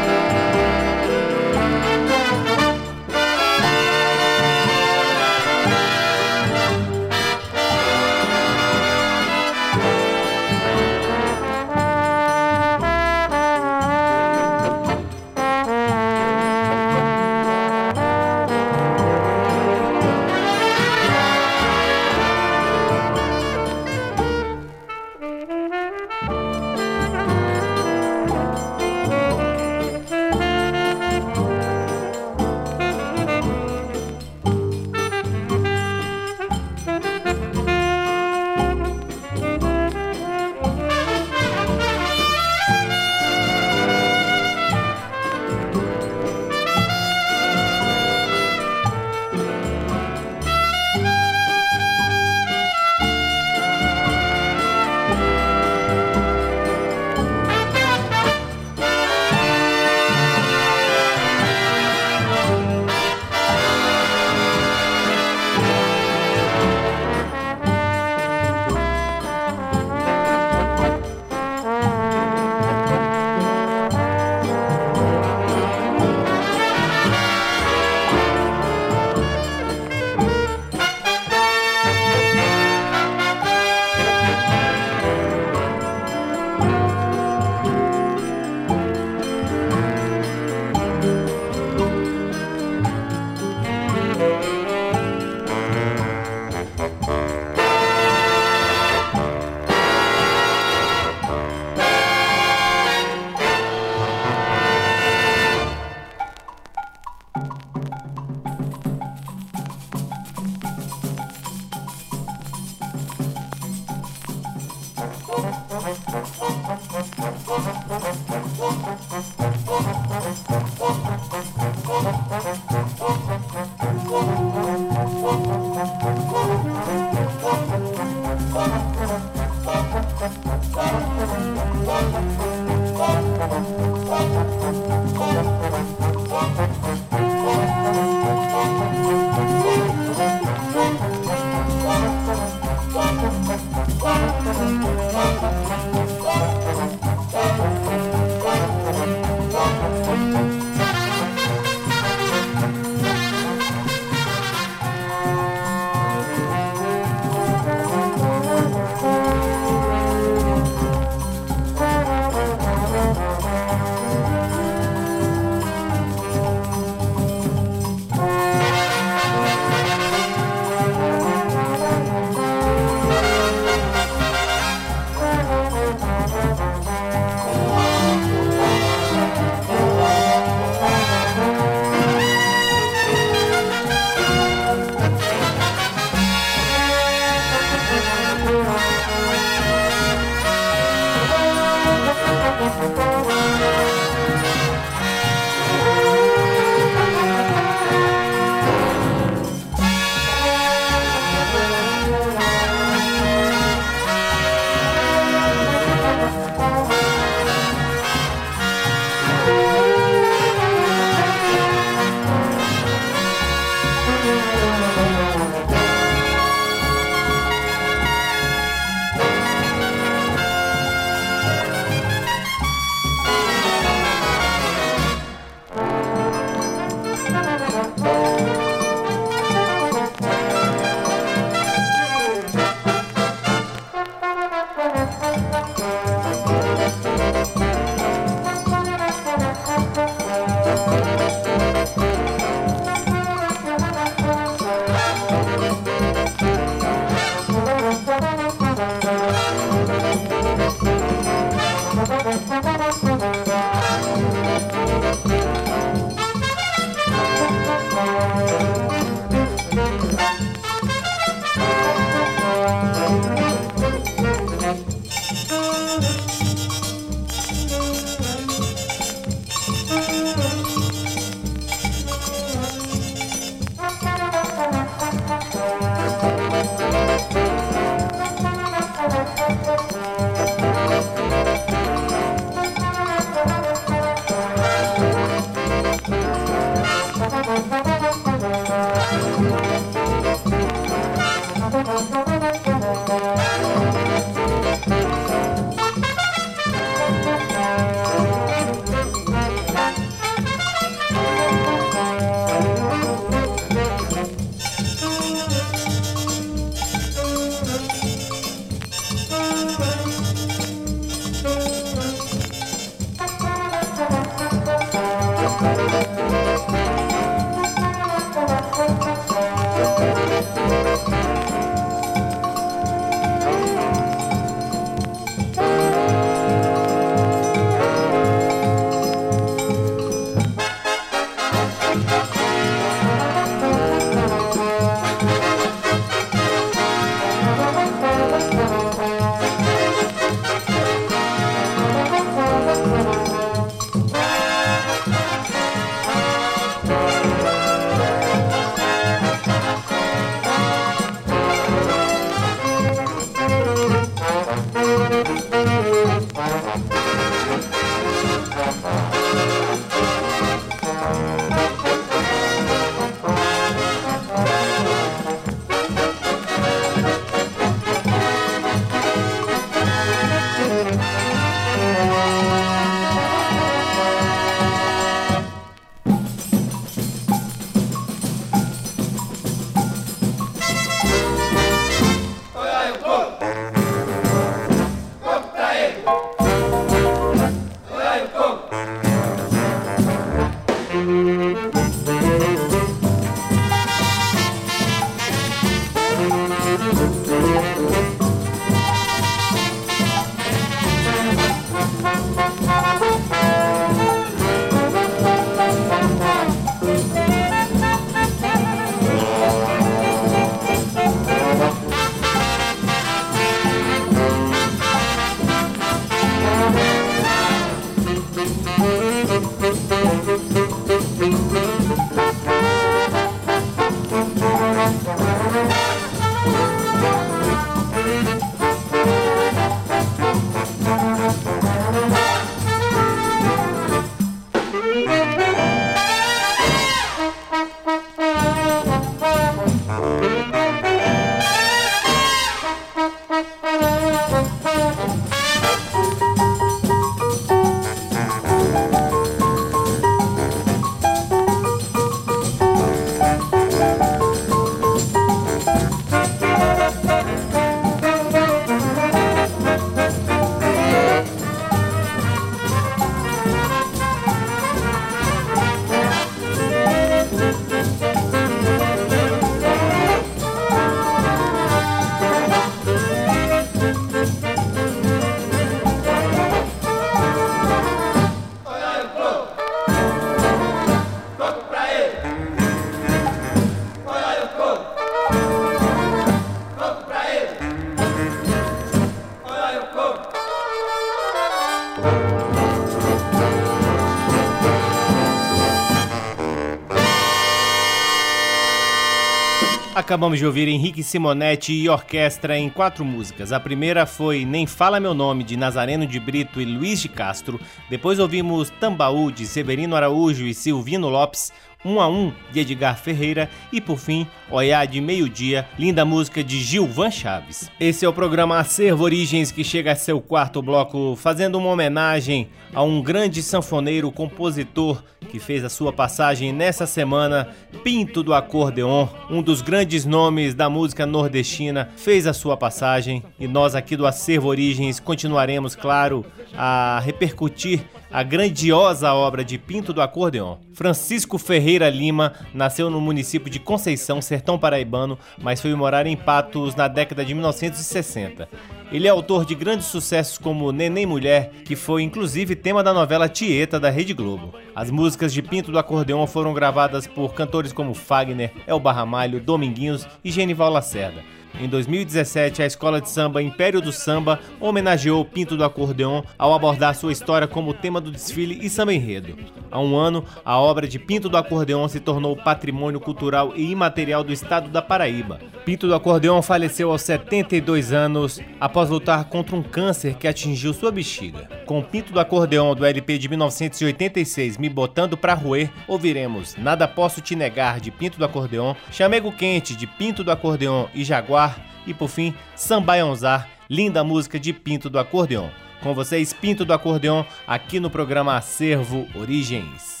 Acabamos 500.11 500.39
de 500.39 500.45
ouvir 500.45 500.67
Henrique 500.67 501.01
Simonetti 501.03 501.71
e 501.71 501.87
orquestra 501.87 502.59
em 502.59 502.69
quatro 502.69 503.05
músicas. 503.05 503.53
A 503.53 503.61
primeira 503.61 504.05
foi 504.05 504.43
Nem 504.43 504.67
Fala 504.67 504.99
Meu 504.99 505.13
Nome, 505.13 505.41
de 505.41 505.55
Nazareno 505.55 506.05
de 506.05 506.19
Brito 506.19 506.59
e 506.59 506.65
Luiz 506.65 506.99
de 506.99 507.07
Castro. 507.07 507.57
Depois 507.89 508.19
ouvimos 508.19 508.69
Tambaú, 508.71 509.31
de 509.31 509.45
Severino 509.45 509.95
Araújo 509.95 510.45
e 510.45 510.53
Silvino 510.53 511.07
Lopes. 511.07 511.53
Um 511.83 511.99
a 511.99 512.07
Um, 512.07 512.31
de 512.51 512.59
Edgar 512.59 512.97
Ferreira. 512.97 513.49
E 513.71 513.81
por 513.81 513.97
fim, 513.97 514.27
Oiá 514.49 514.85
de 514.85 515.01
Meio 515.01 515.27
Dia, 515.27 515.67
linda 515.79 516.05
música 516.05 516.43
de 516.43 516.59
Gilvan 516.59 517.09
Chaves. 517.09 517.71
Esse 517.79 518.05
é 518.05 518.09
o 518.09 518.13
programa 518.13 518.59
Acervo 518.59 519.03
Origens, 519.03 519.51
que 519.51 519.63
chega 519.63 519.93
a 519.93 519.95
seu 519.95 520.21
quarto 520.21 520.61
bloco, 520.61 521.15
fazendo 521.15 521.57
uma 521.57 521.69
homenagem 521.69 522.49
a 522.73 522.83
um 522.83 523.01
grande 523.01 523.41
sanfoneiro, 523.41 524.11
compositor 524.11 525.03
que 525.29 525.39
fez 525.39 525.63
a 525.63 525.69
sua 525.69 525.93
passagem 525.93 526.51
nessa 526.51 526.85
semana, 526.85 527.47
Pinto 527.83 528.21
do 528.21 528.33
Acordeon, 528.33 529.07
um 529.29 529.41
dos 529.41 529.61
grandes 529.61 530.03
nomes 530.03 530.53
da 530.53 530.69
música 530.69 531.05
nordestina, 531.05 531.89
fez 531.95 532.27
a 532.27 532.33
sua 532.33 532.57
passagem 532.57 533.23
e 533.39 533.47
nós 533.47 533.73
aqui 533.73 533.95
do 533.95 534.05
Acervo 534.05 534.49
Origens 534.49 534.99
continuaremos, 534.99 535.73
claro, 535.73 536.25
a 536.53 537.01
repercutir 537.05 537.81
a 538.11 538.23
grandiosa 538.23 539.13
obra 539.13 539.43
de 539.43 539.57
Pinto 539.57 539.93
do 539.93 540.01
Acordeon. 540.01 540.57
Francisco 540.73 541.37
Ferreira 541.37 541.70
Lima 541.89 542.33
nasceu 542.53 542.89
no 542.89 543.01
município 543.01 543.49
de 543.49 543.59
Conceição, 543.59 544.21
sertão 544.21 544.57
paraibano, 544.57 545.17
mas 545.41 545.61
foi 545.61 545.73
morar 545.75 546.05
em 546.05 546.15
Patos 546.15 546.75
na 546.75 546.87
década 546.87 547.23
de 547.23 547.33
1960. 547.33 548.49
Ele 548.91 549.07
é 549.07 549.09
autor 549.09 549.45
de 549.45 549.55
grandes 549.55 549.87
sucessos 549.87 550.37
como 550.37 550.71
Neném 550.71 551.05
Mulher, 551.05 551.51
que 551.65 551.75
foi 551.75 552.03
inclusive 552.03 552.55
tema 552.55 552.83
da 552.83 552.93
novela 552.93 553.29
Tieta 553.29 553.79
da 553.79 553.89
Rede 553.89 554.13
Globo. 554.13 554.53
As 554.75 554.91
músicas 554.91 555.33
de 555.33 555.41
Pinto 555.41 555.71
do 555.71 555.79
Acordeon 555.79 556.27
foram 556.27 556.53
gravadas 556.53 557.07
por 557.07 557.33
cantores 557.33 557.71
como 557.71 557.93
Fagner, 557.93 558.51
Elba 558.67 558.91
Ramalho, 558.91 559.39
Dominguinhos 559.39 560.07
e 560.23 560.31
Genival 560.31 560.71
Lacerda. 560.71 561.23
Em 561.59 561.67
2017, 561.67 562.63
a 562.63 562.65
escola 562.65 563.01
de 563.01 563.09
samba 563.09 563.41
Império 563.41 563.81
do 563.81 563.91
Samba 563.91 564.39
homenageou 564.59 565.23
Pinto 565.23 565.55
do 565.55 565.63
Acordeon 565.63 566.23
ao 566.37 566.53
abordar 566.53 566.95
sua 566.95 567.11
história 567.11 567.47
como 567.47 567.73
tema 567.73 568.01
do 568.01 568.11
desfile 568.11 568.59
e 568.61 568.69
samba 568.69 568.93
enredo. 568.93 569.37
Há 569.69 569.79
um 569.79 569.95
ano, 569.95 570.25
a 570.43 570.57
obra 570.57 570.87
de 570.87 570.97
Pinto 570.97 571.29
do 571.29 571.37
Acordeon 571.37 571.87
se 571.87 571.99
tornou 571.99 572.35
patrimônio 572.35 572.99
cultural 572.99 573.53
e 573.55 573.71
imaterial 573.71 574.23
do 574.23 574.33
estado 574.33 574.69
da 574.69 574.81
Paraíba. 574.81 575.39
Pinto 575.63 575.87
do 575.87 575.95
Acordeon 575.95 576.41
faleceu 576.41 576.91
aos 576.91 577.03
72 577.03 577.93
anos 577.93 578.39
após 578.59 578.89
lutar 578.89 579.25
contra 579.25 579.55
um 579.55 579.63
câncer 579.63 580.15
que 580.15 580.27
atingiu 580.27 580.73
sua 580.73 580.91
bexiga. 580.91 581.60
Com 581.71 581.81
Pinto 581.81 582.11
do 582.11 582.19
Acordeon 582.19 582.75
do 582.75 582.85
LP 582.85 583.17
de 583.17 583.29
1986 583.29 584.57
Me 584.57 584.67
Botando 584.67 585.15
Pra 585.15 585.33
Roer, 585.33 585.71
ouviremos 585.87 586.57
Nada 586.57 586.85
Posso 586.85 587.21
Te 587.21 587.33
Negar 587.33 587.79
de 587.79 587.89
Pinto 587.89 588.17
do 588.17 588.25
Acordeon, 588.25 588.75
Chamego 588.91 589.31
Quente 589.31 589.73
de 589.73 589.87
Pinto 589.87 590.21
do 590.21 590.33
Acordeon 590.33 590.87
e 590.93 591.05
Jaguar 591.05 591.65
e 591.87 591.93
por 591.93 592.09
fim 592.09 592.35
Sambaionzar, 592.57 593.47
linda 593.69 594.03
música 594.03 594.37
de 594.37 594.51
Pinto 594.51 594.89
do 594.89 594.99
Acordeon. 594.99 595.47
Com 595.81 595.93
vocês, 595.93 596.33
Pinto 596.33 596.65
do 596.65 596.73
Acordeon, 596.73 597.23
aqui 597.47 597.79
no 597.79 597.89
programa 597.89 598.35
Acervo 598.35 599.07
Origens. 599.15 600.00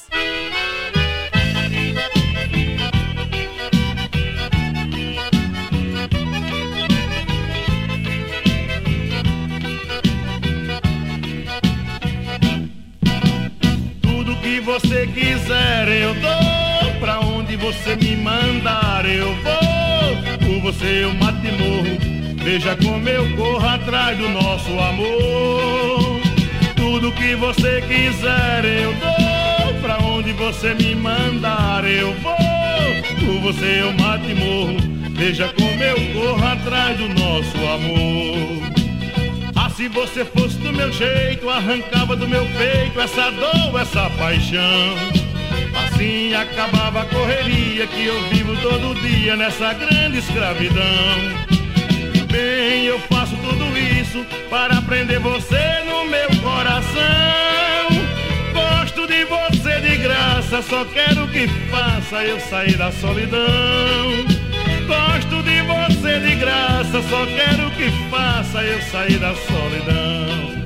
Você 14.81 15.07
quiser 15.07 15.87
eu 15.87 16.13
dou, 16.15 16.99
pra 16.99 17.19
onde 17.19 17.55
você 17.55 17.95
me 17.95 18.15
mandar 18.15 19.05
eu 19.05 19.33
vou. 19.35 20.37
Por 20.39 20.61
você 20.61 21.03
eu 21.03 21.13
mato 21.13 21.45
e 21.45 21.51
morro 21.51 22.33
Veja 22.43 22.75
como 22.75 23.07
eu 23.07 23.35
corro 23.37 23.67
atrás 23.67 24.17
do 24.17 24.27
nosso 24.29 24.71
amor. 24.71 26.21
Tudo 26.75 27.11
que 27.11 27.35
você 27.35 27.81
quiser 27.81 28.65
eu 28.65 28.93
dou. 28.95 29.81
Pra 29.81 29.97
onde 29.99 30.33
você 30.33 30.73
me 30.73 30.95
mandar 30.95 31.85
eu 31.85 32.13
vou. 32.15 32.35
Por 33.19 33.41
você 33.41 33.81
eu 33.81 33.93
mato 33.93 34.27
e 34.27 34.33
morro. 34.33 34.77
Veja 35.11 35.47
como 35.49 35.83
eu 35.83 35.95
corro 36.13 36.47
atrás 36.47 36.97
do 36.97 37.07
nosso 37.09 37.57
amor. 37.57 38.80
Se 39.81 39.87
você 39.87 40.23
fosse 40.23 40.59
do 40.59 40.71
meu 40.71 40.91
jeito, 40.91 41.49
arrancava 41.49 42.15
do 42.15 42.27
meu 42.27 42.45
peito 42.55 43.01
essa 43.01 43.31
dor, 43.31 43.81
essa 43.81 44.11
paixão. 44.11 44.95
Assim 45.73 46.35
acabava 46.35 47.01
a 47.01 47.05
correria 47.05 47.87
que 47.87 48.05
eu 48.05 48.21
vivo 48.29 48.55
todo 48.57 48.93
dia 49.01 49.35
nessa 49.35 49.73
grande 49.73 50.19
escravidão 50.19 51.51
bem, 52.31 52.85
eu 52.85 52.99
faço 52.99 53.35
tudo 53.37 53.65
isso 53.77 54.23
para 54.51 54.81
prender 54.83 55.19
você 55.19 55.83
no 55.85 56.05
meu 56.05 56.29
coração. 56.41 57.89
Gosto 58.53 59.07
de 59.07 59.25
você 59.25 59.81
de 59.81 59.97
graça, 59.97 60.61
só 60.61 60.85
quero 60.85 61.27
que 61.27 61.47
faça 61.69 62.23
eu 62.23 62.39
sair 62.39 62.77
da 62.77 62.91
solidão. 62.91 63.41
Gosto 64.87 65.30
de 66.11 66.19
você 66.19 66.19
de 66.19 66.35
graça, 66.35 67.01
só 67.09 67.25
quero 67.25 67.71
que 67.71 67.89
faça 68.09 68.63
eu 68.63 68.81
sair 68.81 69.17
da 69.19 69.33
solidão. 69.35 70.65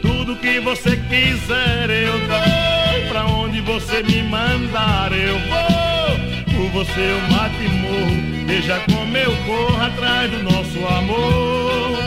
Tudo 0.00 0.36
que 0.36 0.58
você 0.60 0.96
quiser 0.96 1.90
eu 1.90 2.18
dou, 2.26 3.08
pra 3.08 3.26
onde 3.26 3.60
você 3.60 4.02
me 4.02 4.22
mandar 4.22 5.12
eu 5.12 5.38
vou. 5.38 6.56
Por 6.56 6.70
você 6.70 7.00
eu 7.00 7.20
mato 7.30 7.62
e 7.62 7.68
morro 7.68 8.46
Veja 8.46 8.80
como 8.90 9.16
eu 9.16 9.36
corro 9.44 9.82
atrás 9.82 10.30
do 10.30 10.42
nosso 10.42 10.86
amor. 10.86 11.98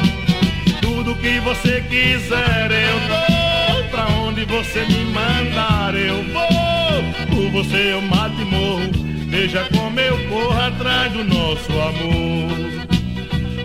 Tudo 0.81 1.15
que 1.15 1.39
você 1.39 1.81
quiser 1.89 2.71
eu 2.71 2.99
dou. 3.07 3.83
Pra 3.89 4.07
onde 4.15 4.43
você 4.45 4.85
me 4.85 5.05
mandar 5.05 5.95
eu 5.95 6.23
vou. 6.23 7.27
Por 7.29 7.51
você 7.51 7.93
eu 7.93 8.01
mato 8.01 8.41
e 8.41 8.45
morro. 8.45 8.98
Veja 9.41 9.65
como 9.73 9.97
eu 9.97 10.17
corro 10.27 10.61
atrás 10.61 11.13
do 11.13 11.23
nosso 11.23 11.71
amor. 11.71 12.89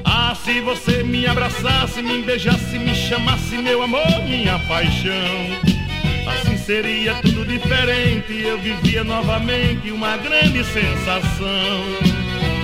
Ah, 0.04 0.32
se 0.32 0.60
você 0.60 1.02
me 1.02 1.26
abraçasse, 1.26 2.00
me 2.00 2.22
beijasse, 2.22 2.78
me 2.78 2.94
chamasse 2.94 3.58
meu 3.58 3.82
amor, 3.82 4.22
minha 4.22 4.56
paixão. 4.68 5.12
Assim 6.28 6.56
seria 6.56 7.14
tudo 7.14 7.44
diferente, 7.44 8.40
eu 8.40 8.56
vivia 8.58 9.02
novamente 9.02 9.90
uma 9.90 10.16
grande 10.16 10.62
sensação. 10.62 11.82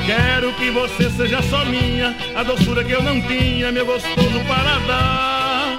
Quero 0.07 0.53
que 0.53 0.71
você 0.71 1.11
seja 1.11 1.43
só 1.43 1.65
minha, 1.65 2.17
a 2.37 2.45
doçura 2.45 2.85
que 2.85 2.93
eu 2.93 3.03
não 3.03 3.21
tinha, 3.23 3.73
meu 3.73 3.87
gostoso 3.87 4.41
paladar. 4.47 5.77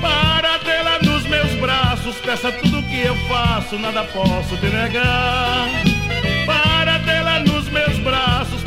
Para 0.00 0.58
tê-la 0.60 1.00
nos 1.02 1.26
meus 1.26 1.52
braços, 1.60 2.16
peça 2.16 2.50
tudo 2.50 2.82
que 2.84 3.02
eu 3.02 3.14
faço, 3.28 3.78
nada 3.78 4.04
posso 4.04 4.56
te 4.56 4.66
negar. 4.68 5.91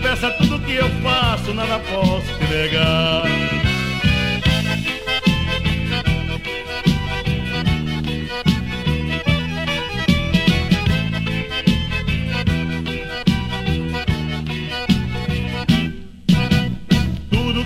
Peça 0.06 0.30
tudo 0.34 0.60
que 0.60 0.76
eu 0.76 0.88
faço, 1.01 1.51
nada 1.51 1.80
posso 1.80 2.38
te 2.38 2.53
negar. 2.53 3.24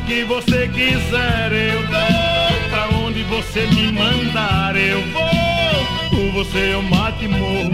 que 0.07 0.23
você 0.23 0.67
quiser 0.69 1.51
eu 1.51 1.81
dou, 1.85 2.69
pra 2.71 2.89
onde 2.97 3.21
você 3.23 3.67
me 3.67 3.91
mandar 3.91 4.75
eu 4.75 5.03
vou. 5.11 6.09
Por 6.09 6.31
você 6.31 6.73
eu 6.73 6.81
mato 6.81 7.23
e 7.23 7.27
morro, 7.27 7.71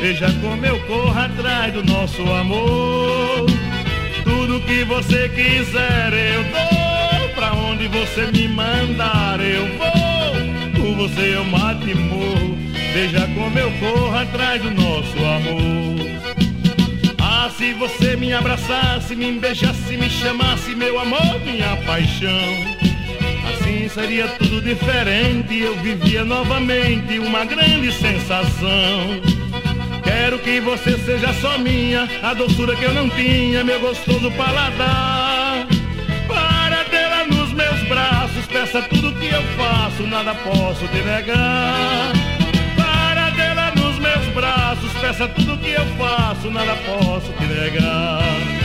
veja 0.00 0.32
como 0.40 0.64
eu 0.64 0.78
corro 0.86 1.18
atrás 1.18 1.72
do 1.72 1.82
nosso 1.82 2.22
amor. 2.22 3.71
Tudo 4.52 4.66
que 4.66 4.84
você 4.84 5.30
quiser 5.30 6.12
eu 6.12 6.44
dou, 6.44 7.28
pra 7.30 7.54
onde 7.54 7.88
você 7.88 8.26
me 8.26 8.46
mandar 8.48 9.40
eu 9.40 9.66
vou. 9.78 10.72
Por 10.76 10.94
você 10.94 11.36
eu 11.36 11.44
mato 11.46 11.88
e 11.88 11.94
morro, 11.94 12.58
veja 12.92 13.26
como 13.28 13.58
eu 13.58 13.72
corro 13.80 14.14
atrás 14.14 14.60
do 14.60 14.70
nosso 14.72 15.16
amor. 15.24 16.02
Se 17.56 17.72
você 17.74 18.16
me 18.16 18.34
abraçasse, 18.34 19.16
me 19.16 19.32
beijasse, 19.32 19.96
me 19.96 20.10
chamasse, 20.10 20.74
meu 20.74 20.98
amor, 20.98 21.40
minha 21.46 21.74
paixão. 21.86 22.30
Assim 23.54 23.88
seria 23.88 24.28
tudo 24.28 24.60
diferente, 24.60 25.60
eu 25.60 25.74
vivia 25.76 26.24
novamente 26.24 27.18
uma 27.18 27.46
grande 27.46 27.90
sensação. 27.92 29.41
Quero 30.02 30.38
que 30.38 30.60
você 30.60 30.98
seja 30.98 31.32
só 31.34 31.58
minha, 31.58 32.08
a 32.22 32.34
doçura 32.34 32.74
que 32.74 32.84
eu 32.84 32.94
não 32.94 33.08
tinha, 33.10 33.62
meu 33.62 33.80
gostoso 33.80 34.30
paladar. 34.32 35.66
Para 36.26 36.82
dela 36.84 37.24
nos 37.26 37.52
meus 37.52 37.82
braços, 37.88 38.46
peça 38.46 38.82
tudo 38.82 39.14
que 39.14 39.26
eu 39.26 39.42
faço, 39.56 40.02
nada 40.04 40.34
posso 40.34 40.86
te 40.88 41.02
negar. 41.02 42.12
Para 42.76 43.30
dela 43.30 43.72
nos 43.76 43.98
meus 43.98 44.26
braços, 44.34 44.92
peça 45.00 45.28
tudo 45.28 45.58
que 45.58 45.70
eu 45.70 45.86
faço, 45.98 46.50
nada 46.50 46.76
posso 46.76 47.32
te 47.32 47.44
negar. 47.44 48.61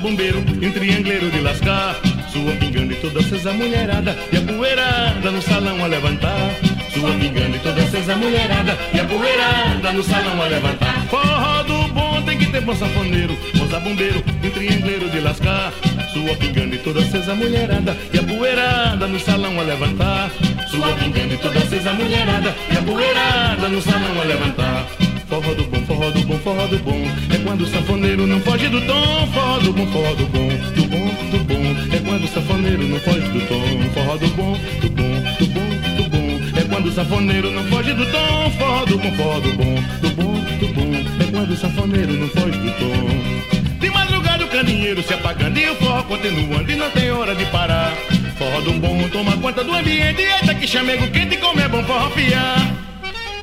Moza 0.00 0.08
bombeiro 0.08 0.38
um 0.38 1.30
de 1.30 1.40
lascar. 1.40 1.96
Sua 2.32 2.52
pingando 2.52 2.92
e 2.92 2.96
toda 2.96 3.20
acesa 3.20 3.52
mulherada 3.52 4.16
e 4.32 4.36
a 4.36 4.40
poeirada 4.40 5.30
no 5.30 5.42
salão 5.42 5.84
a 5.84 5.86
levantar. 5.86 6.50
Sua 6.92 7.12
pingando 7.12 7.56
e 7.56 7.58
toda 7.60 7.82
acesa 7.82 8.16
mulherada 8.16 8.78
e 8.94 9.00
a 9.00 9.04
poeirada 9.04 9.92
no 9.92 10.02
salão 10.02 10.42
a 10.42 10.46
levantar. 10.46 11.06
Forró 11.08 11.62
do 11.64 11.92
bom 11.92 12.22
tem 12.22 12.38
que 12.38 12.46
ter 12.46 12.60
bom 12.62 12.74
sanfoneiro, 12.74 13.36
moza 13.56 13.80
bombeiro 13.80 14.24
e 14.42 14.46
um 14.46 14.50
triangleiro 14.50 15.10
de 15.10 15.20
lascar. 15.20 15.72
Sua 16.12 16.34
pingando 16.36 16.74
e 16.74 16.78
toda 16.78 17.00
acesa 17.00 17.34
mulherada 17.34 17.96
e 18.12 18.18
a 18.18 18.22
poeirada 18.22 19.06
no 19.06 19.20
salão 19.20 19.60
a 19.60 19.62
levantar. 19.62 20.30
Sua 20.68 20.92
pingando 20.94 21.34
e 21.34 21.36
toda 21.36 21.58
acesa 21.58 21.92
mulherada 21.92 22.54
e 22.72 22.76
a 22.76 22.82
poeirada 22.82 23.68
no 23.68 23.82
salão 23.82 24.20
a 24.20 24.24
levantar. 24.24 24.99
Forró 25.30 25.54
do 25.54 25.62
bom, 25.62 25.80
forró 25.86 26.10
do 26.10 26.20
bom, 26.26 26.38
forró 26.38 26.66
do 26.66 26.78
bom. 26.80 27.06
É 27.32 27.38
quando 27.44 27.60
o 27.60 27.66
sanfoneiro 27.68 28.26
não 28.26 28.40
foge 28.40 28.68
do 28.68 28.80
tom. 28.80 29.28
Forró 29.32 29.58
do 29.60 29.72
bom, 29.72 29.86
forró 29.86 30.14
do 30.14 30.26
bom, 30.26 30.48
do 30.74 30.88
bom, 30.88 31.06
do 31.30 31.44
bom. 31.44 31.94
É 31.94 31.98
quando 32.00 32.24
o 32.24 32.28
sanfoneiro 32.28 32.88
não 32.88 32.98
foge 32.98 33.28
do 33.28 33.40
tom. 33.46 33.90
Forró 33.94 34.16
do 34.16 34.26
bom, 34.30 34.58
do 34.80 34.90
bom, 34.90 35.22
do 35.38 35.46
bom, 35.46 35.70
do 35.96 36.10
bom. 36.10 36.58
É 36.58 36.64
quando 36.64 36.86
o 36.86 36.92
sanfoneiro 36.92 37.50
não 37.52 37.64
foge 37.68 37.94
do 37.94 38.06
tom. 38.06 38.50
Forró 38.58 38.84
do 38.86 38.98
bom, 38.98 39.12
forró 39.12 39.40
do 39.40 39.52
bom, 39.52 39.74
do 40.00 40.10
bom, 40.10 40.34
do 40.58 40.74
bom. 40.74 41.22
É 41.22 41.30
quando 41.30 41.50
o 41.52 41.56
sanfoneiro 41.56 42.12
não 42.12 42.28
foge 42.30 42.58
do 42.58 42.72
tom. 42.72 43.78
De 43.78 43.88
madrugada 43.88 44.44
o 44.44 44.48
caninheiro 44.48 45.00
se 45.00 45.14
apagando 45.14 45.60
e 45.60 45.70
o 45.70 45.76
forró 45.76 46.02
continuando 46.02 46.72
e 46.72 46.74
não 46.74 46.90
tem 46.90 47.12
hora 47.12 47.36
de 47.36 47.44
parar. 47.46 47.94
Forró 48.36 48.60
do 48.62 48.72
bom 48.72 49.08
toma 49.12 49.36
conta 49.36 49.62
do 49.62 49.72
ambiente. 49.72 50.22
Eita 50.22 50.56
que 50.56 50.66
chamego 50.66 51.06
quente 51.12 51.36
como 51.36 51.60
é 51.60 51.68
bom 51.68 51.84
forró 51.84 52.10
fiar. 52.10 52.58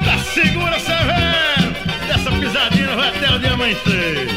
Tá 0.04 0.18
segura, 0.18 0.78
seu! 0.82 1.37
Essa 2.10 2.32
pisadinha 2.32 2.96
vai 2.96 3.10
até 3.10 3.36
o 3.36 3.40
dia 3.40 3.52
amanhecer. 3.52 4.28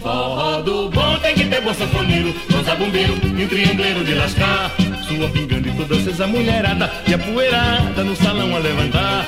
Forró 0.00 0.62
do 0.62 0.90
bom 0.90 1.18
tem 1.20 1.34
que 1.34 1.44
ter 1.44 1.60
bom 1.60 1.72
sanfoneiro, 1.72 2.34
bom 2.50 2.62
zabumbeiro 2.64 3.14
e 3.38 3.44
um 3.44 3.48
triangleiro 3.48 4.04
de 4.04 4.14
lascar. 4.14 4.72
Sua 5.06 5.28
pingando 5.28 5.68
e 5.68 5.72
toda 5.72 5.94
acesa 5.94 6.26
mulherada 6.26 6.90
E 7.06 7.14
a 7.14 7.18
poeirada 7.18 8.02
no 8.02 8.16
salão 8.16 8.56
a 8.56 8.58
levantar 8.58 9.24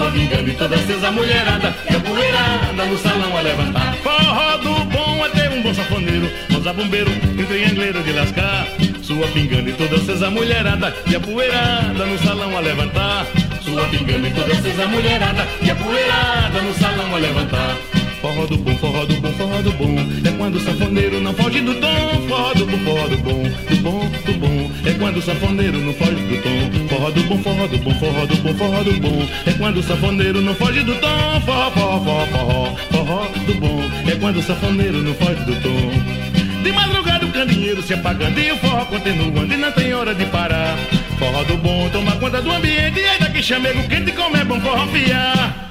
Sua 0.00 0.10
pingando 0.12 0.48
e 0.48 0.54
toda 0.54 0.76
acesa 0.76 1.10
mulherada. 1.10 1.74
E 1.90 1.94
a 1.94 2.00
poeirada 2.00 2.84
no 2.86 2.98
salão 2.98 3.36
a 3.36 3.40
levantar. 3.42 3.94
Forró 3.96 4.56
do 4.56 4.84
bom 4.86 5.26
é 5.26 5.28
ter 5.28 5.50
um 5.50 5.60
bom 5.60 5.74
safoneiro. 5.74 6.30
Moza 6.48 6.72
bombeiro 6.72 7.10
e 7.10 7.44
triangleiro 7.44 8.02
de 8.02 8.12
lascar. 8.12 8.66
Sua 9.02 9.28
pingando 9.28 9.68
e 9.68 9.74
toda 9.74 9.96
acesa 9.96 10.30
mulherada. 10.30 10.96
E 11.06 11.14
a 11.14 11.20
poeirada 11.20 12.06
no 12.06 12.18
salão 12.18 12.56
a 12.56 12.60
levantar. 12.60 13.26
Sua 13.60 13.84
pingando 13.88 14.26
e 14.26 14.30
toda 14.30 14.54
acesa 14.54 14.86
mulherada. 14.86 15.46
E 15.60 15.70
a 15.70 15.74
poeirada 15.74 16.62
no 16.62 16.74
salão 16.78 17.14
a 17.14 17.18
levantar 17.18 17.89
Forró 18.20 18.44
do 18.44 18.58
bom, 18.58 18.76
forró 18.76 19.06
do 19.06 19.14
bom, 19.14 19.32
forró 19.32 19.62
do 19.62 19.72
bom. 19.72 19.96
É 20.28 20.30
quando 20.36 20.56
o 20.56 20.60
sanfoneiro 20.60 21.20
não 21.22 21.32
foge 21.32 21.60
do 21.62 21.74
tom. 21.74 22.28
Forró 22.28 22.52
do 22.52 22.66
bom, 22.66 22.78
forró 22.78 23.08
do 23.08 23.16
bom, 23.16 23.42
do 23.42 23.76
bom, 23.76 24.10
do 24.26 24.32
bom. 24.34 24.70
É 24.84 24.92
quando 24.92 25.16
o 25.16 25.22
sanfoneiro 25.22 25.78
não 25.78 25.94
foge 25.94 26.14
do 26.14 26.42
tom. 26.42 26.88
Forró 26.88 27.10
do 27.10 27.22
bom, 27.22 27.38
forró 27.38 27.66
do 27.66 27.78
bom, 27.78 27.94
forró 27.94 28.26
do 28.26 28.36
bom, 28.36 28.54
forró 28.54 28.82
do 28.82 28.92
bom. 29.00 29.28
É 29.46 29.52
quando 29.54 29.76
o 29.78 29.82
sanfoneiro 29.82 30.40
não 30.42 30.54
foge 30.54 30.82
do 30.82 30.94
tom. 30.96 31.40
Forró, 31.46 31.70
forró, 31.70 31.98
forró, 32.00 32.26
forró, 32.26 32.76
forró 32.90 33.26
do 33.46 33.54
bom. 33.54 33.82
É 34.06 34.16
quando 34.16 34.36
o 34.36 34.42
sanfoneiro 34.42 35.02
não 35.02 35.14
foge 35.14 35.42
do 35.44 35.54
tom. 35.62 36.62
De 36.62 36.72
madrugada 36.72 37.24
o 37.24 37.32
candeeiro 37.32 37.82
se 37.82 37.94
apagando 37.94 38.38
E 38.38 38.52
o 38.52 38.56
forró 38.58 38.84
continuando 38.84 39.54
e 39.54 39.56
não 39.56 39.72
tem 39.72 39.94
hora 39.94 40.14
de 40.14 40.26
parar. 40.26 40.76
Forró 41.18 41.42
do 41.44 41.56
bom 41.56 41.88
toma 41.90 42.12
conta 42.16 42.42
do 42.42 42.50
ambiente 42.50 43.00
E 43.00 43.02
é 43.02 43.18
daqui 43.18 43.42
chamego 43.42 43.82
quente 43.88 44.12
como 44.12 44.36
é 44.36 44.44
bom 44.44 44.60
forró 44.60 44.86
fiar 44.88 45.69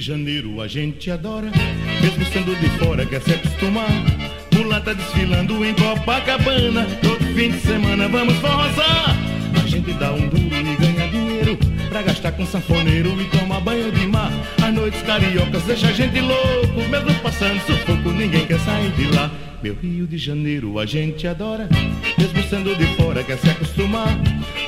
gente 0.00 1.10
adora, 1.10 1.50
mesmo 2.00 2.24
sendo 2.32 2.56
de 2.56 2.68
fora 2.78 3.04
quer 3.04 3.20
se 3.20 3.34
acostumar. 3.34 3.90
Mulata 4.54 4.94
desfilando 4.94 5.62
em 5.64 5.74
Copacabana, 5.74 6.86
todo 7.02 7.22
fim 7.34 7.50
de 7.50 7.60
semana 7.60 8.08
vamos 8.08 8.34
forrosar. 8.36 9.16
A 9.62 9.66
gente 9.66 9.92
dá 9.94 10.12
um 10.12 10.28
duro 10.28 10.46
e 10.46 10.76
ganha 10.76 11.08
dinheiro 11.08 11.58
pra 11.90 12.00
gastar 12.00 12.32
com 12.32 12.46
sanfoneiro 12.46 13.20
e 13.20 13.24
tomar 13.36 13.60
banho 13.60 13.92
de 13.92 14.06
mar. 14.06 14.32
As 14.62 14.72
noites 14.72 15.02
cariocas 15.02 15.62
deixa 15.64 15.88
a 15.88 15.92
gente 15.92 16.20
louco, 16.20 16.88
mesmo 16.88 17.14
passando 17.20 17.60
sufoco, 17.66 18.10
ninguém 18.10 18.46
quer 18.46 18.60
sair 18.60 18.90
de 18.92 19.14
lá. 19.14 19.30
Meu 19.62 19.74
Rio 19.74 20.06
de 20.06 20.16
Janeiro 20.16 20.78
a 20.78 20.86
gente 20.86 21.26
adora, 21.26 21.68
mesmo 22.18 22.42
sendo 22.48 22.74
de 22.74 22.86
fora 22.96 23.22
quer 23.22 23.36
se 23.36 23.50
acostumar. 23.50 24.18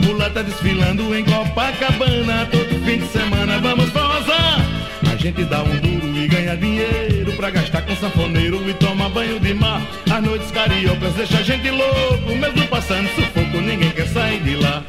Mulata 0.02 0.42
desfilando 0.42 1.14
em 1.14 1.24
Copacabana, 1.24 2.46
todo 2.46 2.84
fim 2.84 2.98
de 2.98 3.06
semana 3.06 3.58
vamos 3.58 3.88
forrosar 3.88 4.84
gente 5.24 5.44
dá 5.44 5.62
um 5.62 5.76
duro 5.76 6.18
e 6.18 6.28
ganha 6.28 6.54
dinheiro 6.54 7.32
pra 7.32 7.48
gastar 7.48 7.80
com 7.80 7.96
sanfoneiro 7.96 8.62
e 8.68 8.74
toma 8.74 9.08
banho 9.08 9.40
de 9.40 9.54
mar. 9.54 9.80
As 10.12 10.22
noites 10.22 10.50
cariocas 10.50 11.14
deixa 11.14 11.38
a 11.38 11.42
gente 11.42 11.70
louco, 11.70 12.36
mesmo 12.36 12.66
passando 12.68 13.08
sufoco, 13.14 13.58
ninguém 13.58 13.90
quer 13.92 14.06
sair 14.06 14.42
de 14.42 14.56
lá. 14.56 14.84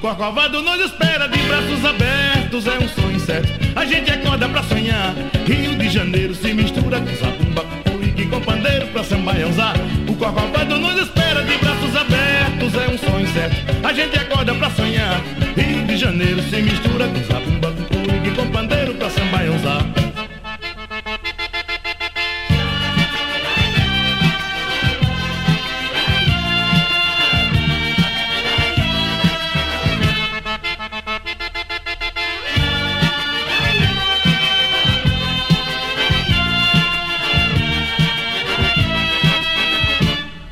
Corcovado 0.00 0.62
nos 0.62 0.80
espera 0.80 1.26
de 1.26 1.38
braços 1.38 1.84
abertos, 1.84 2.66
é 2.68 2.78
um 2.78 2.88
sonho 2.88 3.18
certo. 3.18 3.52
A 3.74 3.84
gente 3.84 4.12
acorda 4.12 4.48
pra 4.48 4.62
sonhar. 4.62 5.12
Rio 5.44 5.74
de 5.74 5.88
Janeiro 5.88 6.36
se 6.36 6.52
mistura 6.52 7.00
com 7.00 7.16
zabumba, 7.16 7.64
com 7.82 7.92
com 8.32 8.40
pandeiro 8.40 8.86
pra 8.86 9.02
samba 9.02 9.32
e 9.36 9.44
usar. 9.44 9.74
O 10.08 10.14
Corcovado 10.14 10.78
nos 10.78 11.02
espera 11.02 11.42
de 11.42 11.58
braços 11.58 11.96
abertos, 11.96 12.74
é 12.74 12.88
um 12.88 12.98
sonho 12.98 13.26
certo. 13.32 13.56
A 13.84 13.92
gente 13.92 14.16
acorda 14.16 14.54
pra 14.54 14.70
sonhar. 14.70 15.20
Rio 15.56 15.84
de 15.84 15.96
Janeiro 15.96 16.42
se 16.42 16.62
mistura 16.62 17.08
com 17.08 17.22
zabumba, 17.24 17.51
com 18.30 18.46
pandeiro 18.50 18.94
pra 18.94 19.10
samba 19.10 19.44
e 19.44 19.48
usar. 19.48 19.84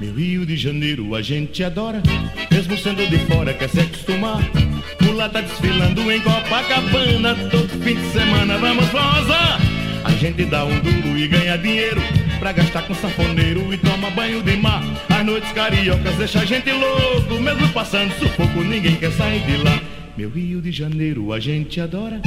Meu 0.01 0.15
Rio 0.15 0.45
de 0.45 0.57
Janeiro 0.57 1.15
a 1.15 1.23
gente 1.23 1.63
adora, 1.63 2.03
mesmo 2.51 2.77
sendo 2.77 3.07
de 3.07 3.19
fora 3.27 3.55
quer 3.55 3.69
se 3.69 3.81
acostumar 3.81 4.41
Mulata 5.21 5.43
desfilando 5.43 6.11
em 6.11 6.19
Copacabana, 6.23 7.35
todo 7.51 7.69
fim 7.85 7.95
de 7.95 8.11
semana 8.11 8.57
vamos 8.57 8.89
rosa. 8.89 9.37
A 10.03 10.11
gente 10.13 10.47
dá 10.47 10.65
um 10.65 10.81
duro 10.81 11.19
e 11.19 11.29
ganha 11.29 11.59
dinheiro 11.59 12.01
pra 12.39 12.53
gastar 12.53 12.87
com 12.87 12.95
sanfoneiro 12.95 13.71
e 13.71 13.77
toma 13.77 14.09
banho 14.13 14.43
de 14.43 14.57
mar. 14.57 14.83
As 15.11 15.23
noites 15.23 15.53
cariocas 15.53 16.17
deixa 16.17 16.41
a 16.41 16.45
gente 16.47 16.73
louco, 16.73 17.35
mesmo 17.35 17.69
passando 17.69 18.11
sufoco, 18.15 18.63
ninguém 18.63 18.97
quer 18.97 19.13
sair 19.13 19.41
de 19.41 19.59
lá. 19.59 19.79
Meu 20.17 20.31
Rio 20.31 20.63
de 20.63 20.73
Janeiro 20.73 21.35
a 21.35 21.39
gente 21.39 21.79
adora, 21.83 22.19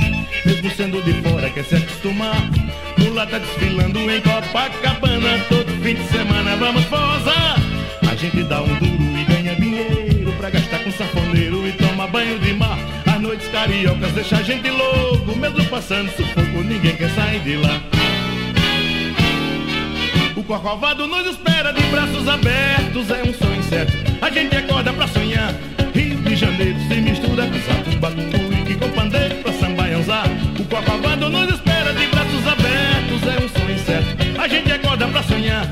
mesmo 0.46 0.70
sendo 0.70 1.02
de 1.02 1.14
fora 1.28 1.50
quer 1.50 1.64
se 1.64 1.78
acostumar. 1.78 2.48
Mulata 3.00 3.40
desfilando 3.40 4.00
em 4.02 4.22
Copacabana, 4.22 5.40
todo 5.50 5.82
fim 5.82 5.96
de 5.96 6.08
semana 6.10 6.56
vamos 6.58 6.86
posar. 6.86 7.58
A 8.08 8.16
gente 8.16 8.44
dá 8.44 8.62
um 8.62 8.76
duro 8.76 9.13
banho 12.14 12.38
de 12.38 12.54
mar. 12.54 12.78
As 13.08 13.20
noites 13.20 13.48
cariocas 13.48 14.12
deixa 14.12 14.38
a 14.38 14.44
gente 14.44 14.70
louco, 14.70 15.36
mesmo 15.36 15.66
passando 15.66 16.08
sufoco, 16.12 16.64
ninguém 16.64 16.96
quer 16.96 17.10
sair 17.10 17.40
de 17.40 17.58
lá. 17.58 17.82
O 20.36 20.44
Corcovado 20.44 21.08
nos 21.08 21.26
espera 21.26 21.74
de 21.74 21.82
braços 21.88 22.28
abertos, 22.28 23.10
é 23.10 23.24
um 23.24 23.34
sonho 23.34 23.64
certo. 23.64 23.94
A 24.22 24.30
gente 24.30 24.56
acorda 24.56 24.94
pra 24.94 25.08
sonhar. 25.08 25.56
Rio 25.96 26.18
de 26.20 26.36
Janeiro 26.36 26.78
se 26.88 26.96
mistura 27.02 27.48
com 27.48 27.60
sapos, 27.62 27.96
batucu 27.96 28.54
e 28.54 28.64
que 28.64 28.76
com 28.76 28.90
pandeiro 28.90 29.36
pra 29.38 29.54
sambaianzar. 29.54 30.28
O 30.60 30.64
Corcovado 30.66 31.30
nos 31.30 31.52
espera 31.52 31.94
de 31.94 32.06
braços 32.08 32.48
abertos, 32.48 33.24
é 33.24 33.44
um 33.44 33.50
sonho 33.50 33.80
certo. 33.80 34.40
A 34.40 34.48
gente 34.48 34.72
acorda 34.72 35.08
pra 35.08 35.24
sonhar. 35.24 35.68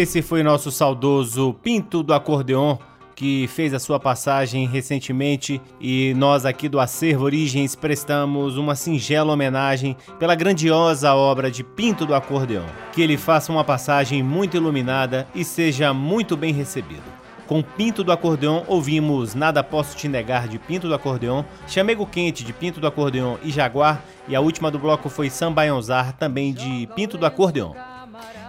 Esse 0.00 0.22
foi 0.22 0.42
nosso 0.42 0.70
saudoso 0.70 1.54
Pinto 1.62 2.02
do 2.02 2.14
Acordeon, 2.14 2.78
que 3.14 3.46
fez 3.48 3.74
a 3.74 3.78
sua 3.78 4.00
passagem 4.00 4.66
recentemente 4.66 5.60
e 5.78 6.14
nós 6.14 6.46
aqui 6.46 6.70
do 6.70 6.80
Acervo 6.80 7.24
Origens 7.24 7.74
prestamos 7.74 8.56
uma 8.56 8.74
singela 8.74 9.30
homenagem 9.30 9.94
pela 10.18 10.34
grandiosa 10.34 11.14
obra 11.14 11.50
de 11.50 11.62
Pinto 11.62 12.06
do 12.06 12.14
Acordeon. 12.14 12.64
Que 12.94 13.02
ele 13.02 13.18
faça 13.18 13.52
uma 13.52 13.62
passagem 13.62 14.22
muito 14.22 14.56
iluminada 14.56 15.28
e 15.34 15.44
seja 15.44 15.92
muito 15.92 16.34
bem 16.34 16.54
recebido. 16.54 17.04
Com 17.46 17.62
Pinto 17.62 18.02
do 18.02 18.10
Acordeon 18.10 18.62
ouvimos 18.68 19.34
Nada 19.34 19.62
Posso 19.62 19.94
Te 19.94 20.08
Negar 20.08 20.48
de 20.48 20.58
Pinto 20.58 20.88
do 20.88 20.94
Acordeon, 20.94 21.44
Chamego 21.68 22.06
Quente 22.06 22.42
de 22.42 22.54
Pinto 22.54 22.80
do 22.80 22.86
Acordeon 22.86 23.36
e 23.42 23.50
Jaguar, 23.50 24.02
e 24.26 24.34
a 24.34 24.40
última 24.40 24.70
do 24.70 24.78
bloco 24.78 25.10
foi 25.10 25.28
Sambaionzar, 25.28 26.16
também 26.16 26.54
de 26.54 26.88
Pinto 26.96 27.18
do 27.18 27.26
Acordeon. 27.26 27.74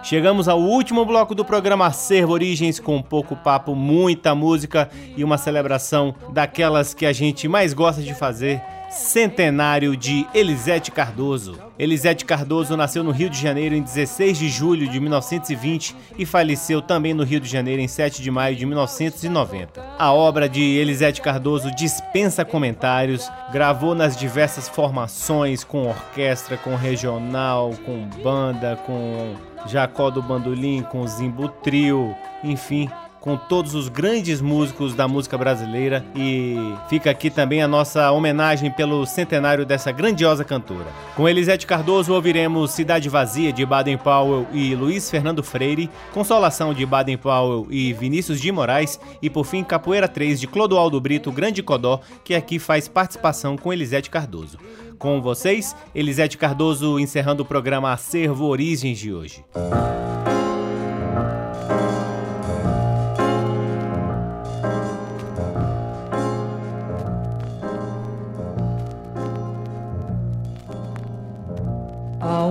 Chegamos 0.02 0.48
ao 0.48 0.60
último 0.60 1.04
bloco 1.04 1.32
do 1.32 1.44
programa 1.44 1.86
Acervo 1.86 2.32
Origens 2.32 2.80
com 2.80 3.00
pouco 3.00 3.36
papo, 3.36 3.76
muita 3.76 4.34
música 4.34 4.90
e 5.16 5.22
uma 5.22 5.38
celebração 5.38 6.12
daquelas 6.32 6.92
que 6.92 7.06
a 7.06 7.12
gente 7.12 7.46
mais 7.46 7.72
gosta 7.72 8.02
de 8.02 8.12
fazer, 8.12 8.60
centenário 8.92 9.96
de 9.96 10.26
Elisete 10.34 10.90
Cardoso. 10.90 11.58
Elisete 11.78 12.24
Cardoso 12.24 12.76
nasceu 12.76 13.02
no 13.02 13.10
Rio 13.10 13.30
de 13.30 13.40
Janeiro 13.40 13.74
em 13.74 13.82
16 13.82 14.38
de 14.38 14.48
julho 14.48 14.86
de 14.86 15.00
1920 15.00 15.96
e 16.18 16.26
faleceu 16.26 16.82
também 16.82 17.14
no 17.14 17.24
Rio 17.24 17.40
de 17.40 17.48
Janeiro 17.48 17.80
em 17.80 17.88
7 17.88 18.22
de 18.22 18.30
maio 18.30 18.54
de 18.54 18.66
1990. 18.66 19.82
A 19.98 20.12
obra 20.12 20.48
de 20.48 20.62
Elisete 20.62 21.22
Cardoso 21.22 21.74
dispensa 21.74 22.44
comentários, 22.44 23.30
gravou 23.50 23.94
nas 23.94 24.16
diversas 24.16 24.68
formações 24.68 25.64
com 25.64 25.88
orquestra, 25.88 26.56
com 26.56 26.76
regional, 26.76 27.72
com 27.84 28.06
banda, 28.22 28.76
com 28.86 29.34
Jacó 29.66 30.10
do 30.10 30.22
Bandolim, 30.22 30.82
com 30.82 31.06
Zimbo 31.06 31.48
Trio, 31.48 32.14
enfim, 32.44 32.90
com 33.22 33.36
todos 33.36 33.74
os 33.74 33.88
grandes 33.88 34.40
músicos 34.40 34.94
da 34.94 35.06
música 35.06 35.38
brasileira 35.38 36.04
e 36.14 36.56
fica 36.90 37.08
aqui 37.08 37.30
também 37.30 37.62
a 37.62 37.68
nossa 37.68 38.10
homenagem 38.10 38.70
pelo 38.70 39.06
centenário 39.06 39.64
dessa 39.64 39.92
grandiosa 39.92 40.44
cantora. 40.44 40.88
Com 41.16 41.28
Elisete 41.28 41.64
Cardoso 41.64 42.12
ouviremos 42.12 42.72
Cidade 42.72 43.08
Vazia 43.08 43.52
de 43.52 43.64
Baden 43.64 43.96
Powell 43.96 44.46
e 44.52 44.74
Luiz 44.74 45.08
Fernando 45.08 45.42
Freire, 45.42 45.88
Consolação 46.12 46.74
de 46.74 46.84
Baden 46.84 47.16
Powell 47.16 47.68
e 47.70 47.92
Vinícius 47.92 48.40
de 48.40 48.50
Moraes 48.50 48.98
e 49.22 49.30
por 49.30 49.44
fim 49.44 49.62
Capoeira 49.62 50.08
3 50.08 50.40
de 50.40 50.48
Clodoaldo 50.48 51.00
Brito 51.00 51.30
Grande 51.30 51.62
Codó, 51.62 52.00
que 52.24 52.34
aqui 52.34 52.58
faz 52.58 52.88
participação 52.88 53.56
com 53.56 53.72
Elisete 53.72 54.10
Cardoso. 54.10 54.58
Com 54.98 55.22
vocês, 55.22 55.76
Elisete 55.94 56.36
Cardoso 56.36 56.98
encerrando 56.98 57.44
o 57.44 57.46
programa 57.46 57.92
Acervo 57.92 58.46
Origens 58.46 58.98
de 58.98 59.12
hoje. 59.12 59.44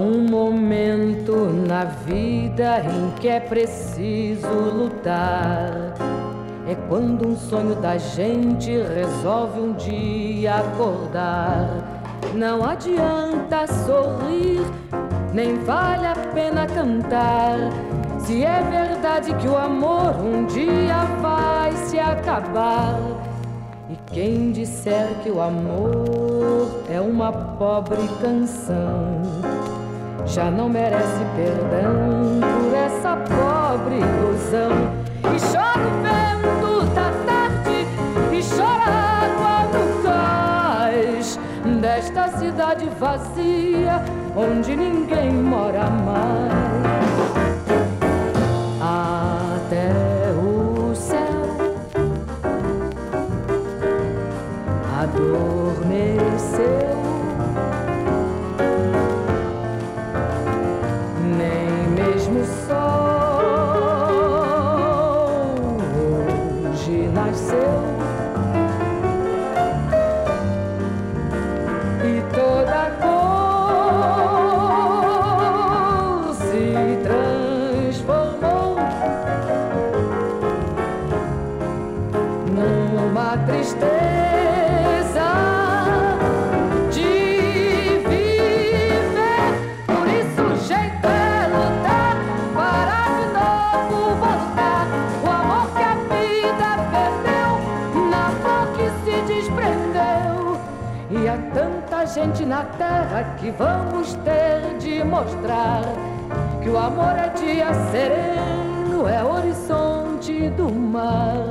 Um 0.01 0.27
momento 0.27 1.35
na 1.67 1.85
vida 1.85 2.79
em 2.79 3.11
que 3.19 3.27
é 3.27 3.39
preciso 3.39 4.47
lutar. 4.47 5.93
É 6.67 6.75
quando 6.89 7.27
um 7.27 7.35
sonho 7.35 7.75
da 7.75 7.97
gente 7.97 8.71
resolve 8.71 9.59
um 9.59 9.73
dia 9.73 10.55
acordar. 10.55 12.01
Não 12.33 12.63
adianta 12.63 13.67
sorrir, 13.67 14.61
nem 15.33 15.59
vale 15.59 16.07
a 16.07 16.15
pena 16.33 16.65
cantar. 16.65 17.57
Se 18.19 18.43
é 18.43 18.61
verdade 18.61 19.33
que 19.35 19.47
o 19.47 19.57
amor 19.57 20.15
um 20.19 20.45
dia 20.45 21.03
vai 21.21 21.71
se 21.73 21.99
acabar. 21.99 22.99
E 23.89 23.97
quem 24.13 24.51
disser 24.51 25.09
que 25.21 25.29
o 25.29 25.41
amor 25.41 26.85
é 26.89 27.01
uma 27.01 27.31
pobre 27.31 28.07
canção, 28.21 29.21
já 30.25 30.49
não 30.49 30.69
merece 30.69 31.25
perdão 31.35 32.39
por 32.39 32.73
essa 32.75 33.15
pobre 33.17 33.95
ilusão. 33.95 34.71
E 35.23 35.39
chora 35.39 35.87
o 35.87 35.91
vento 36.01 36.85
da 36.93 37.09
tarde, 37.25 37.77
e 38.31 38.41
chora 38.55 38.87
a 38.87 38.97
água 39.25 39.55
no 39.73 39.83
cais 40.03 41.39
desta 41.81 42.27
cidade 42.37 42.89
vazia 42.99 44.03
onde 44.35 44.75
ninguém 44.75 45.31
mora 45.31 45.89
mais. 45.89 46.51
Até 48.81 49.91
o 50.33 50.95
céu 50.95 51.41
adormeceu. 55.01 56.91
Gente 102.13 102.45
na 102.45 102.65
terra 102.65 103.35
que 103.39 103.51
vamos 103.51 104.13
ter 104.15 104.77
de 104.79 105.01
mostrar 105.03 105.81
que 106.61 106.69
o 106.69 106.77
amor 106.77 107.17
é 107.17 107.29
dia 107.29 107.73
sereno, 107.89 109.07
é 109.07 109.23
horizonte 109.23 110.49
do 110.49 110.69
mar. 110.69 111.41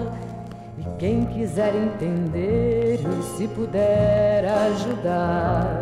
E 0.79 0.85
quem 0.99 1.25
quiser 1.25 1.75
entender 1.75 3.01
e 3.01 3.23
se 3.37 3.49
puder 3.49 4.45
ajudar, 4.45 5.81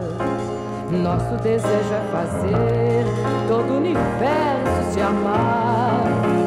Nosso 0.90 1.36
desejo 1.42 1.94
é 1.94 2.12
fazer 2.12 3.04
todo 3.48 3.74
o 3.74 3.76
universo 3.78 4.92
se 4.92 5.00
amar. 5.00 6.38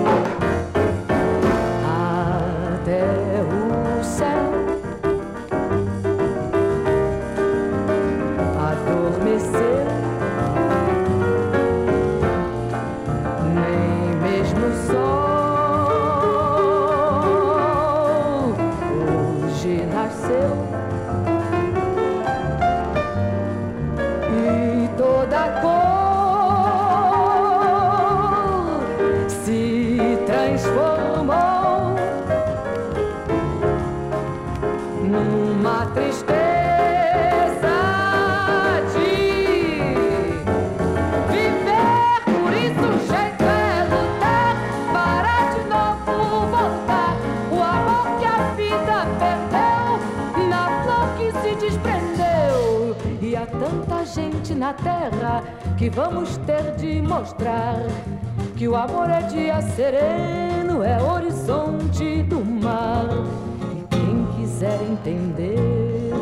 Terra 54.74 55.44
que 55.78 55.90
vamos 55.90 56.38
ter 56.38 56.76
de 56.76 57.02
mostrar 57.02 57.78
que 58.56 58.68
o 58.68 58.76
amor 58.76 59.10
é 59.10 59.22
dia 59.24 59.62
sereno, 59.62 60.84
é 60.84 61.02
horizonte 61.02 62.24
do 62.24 62.44
mar. 62.46 63.06
E 63.76 63.88
quem 63.90 64.26
quiser 64.38 64.80
entender 64.84 66.14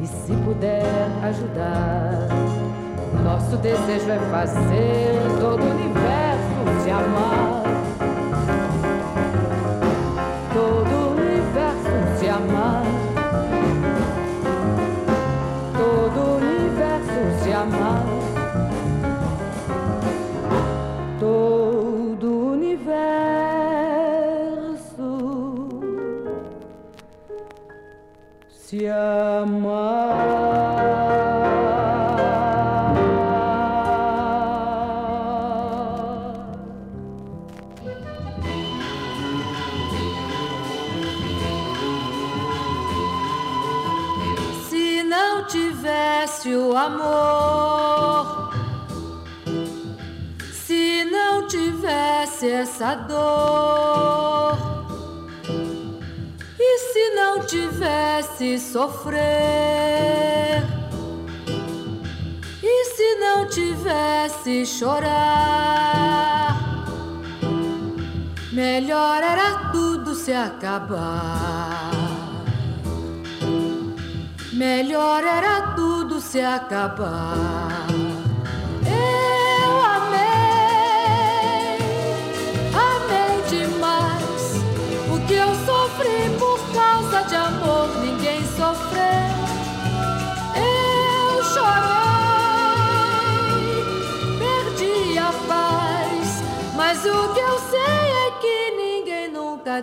e 0.00 0.06
se 0.06 0.32
puder 0.44 1.08
ajudar, 1.22 2.28
nosso 3.24 3.56
desejo 3.56 4.10
é 4.10 4.18
fazer 4.30 5.14
todo 5.40 5.62
o 5.62 5.70
universo 5.70 6.82
se 6.82 6.90
amar. 6.90 7.57
Tivesse 45.48 46.54
o 46.54 46.76
amor, 46.76 48.52
se 50.52 51.04
não 51.04 51.46
tivesse 51.46 52.48
essa 52.50 52.94
dor, 52.94 54.37
não 57.88 58.22
tivesse 58.22 58.58
sofrer, 58.58 59.22
e 62.62 62.84
se 62.84 63.14
não 63.16 63.48
tivesse 63.48 64.66
chorar, 64.66 66.54
melhor 68.52 69.22
era 69.22 69.70
tudo 69.72 70.14
se 70.14 70.32
acabar. 70.32 71.90
Melhor 74.52 75.22
era 75.22 75.74
tudo 75.74 76.20
se 76.20 76.40
acabar. 76.40 77.77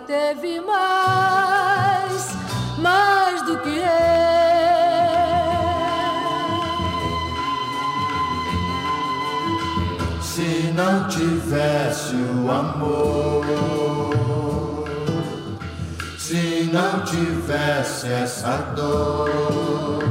Teve 0.00 0.60
mais, 0.60 2.36
mais 2.78 3.42
do 3.42 3.58
que 3.58 3.70
eu. 3.70 4.56
se 10.36 10.70
não 10.74 11.08
tivesse 11.08 12.14
o 12.14 12.50
amor, 12.50 13.46
se 16.18 16.68
não 16.70 17.02
tivesse 17.06 18.06
essa 18.08 18.58
dor, 18.76 20.04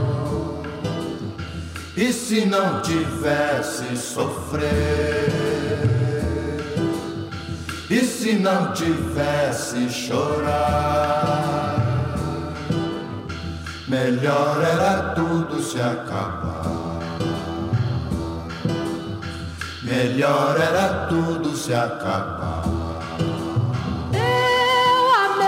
e 1.96 2.12
se 2.12 2.48
não 2.48 2.82
tivesse 2.82 3.96
sofrer, 3.96 5.32
e 7.88 8.00
se 8.00 8.34
não 8.34 8.74
tivesse 8.74 9.05
chorar, 9.90 11.76
melhor 13.88 14.62
era 14.62 15.14
tudo 15.16 15.62
se 15.62 15.80
acabar. 15.80 16.66
Melhor 19.84 20.60
era 20.60 21.08
tudo 21.08 21.56
se 21.56 21.74
acabar. 21.74 22.64
Eu 24.12 25.12
amei, 25.26 25.46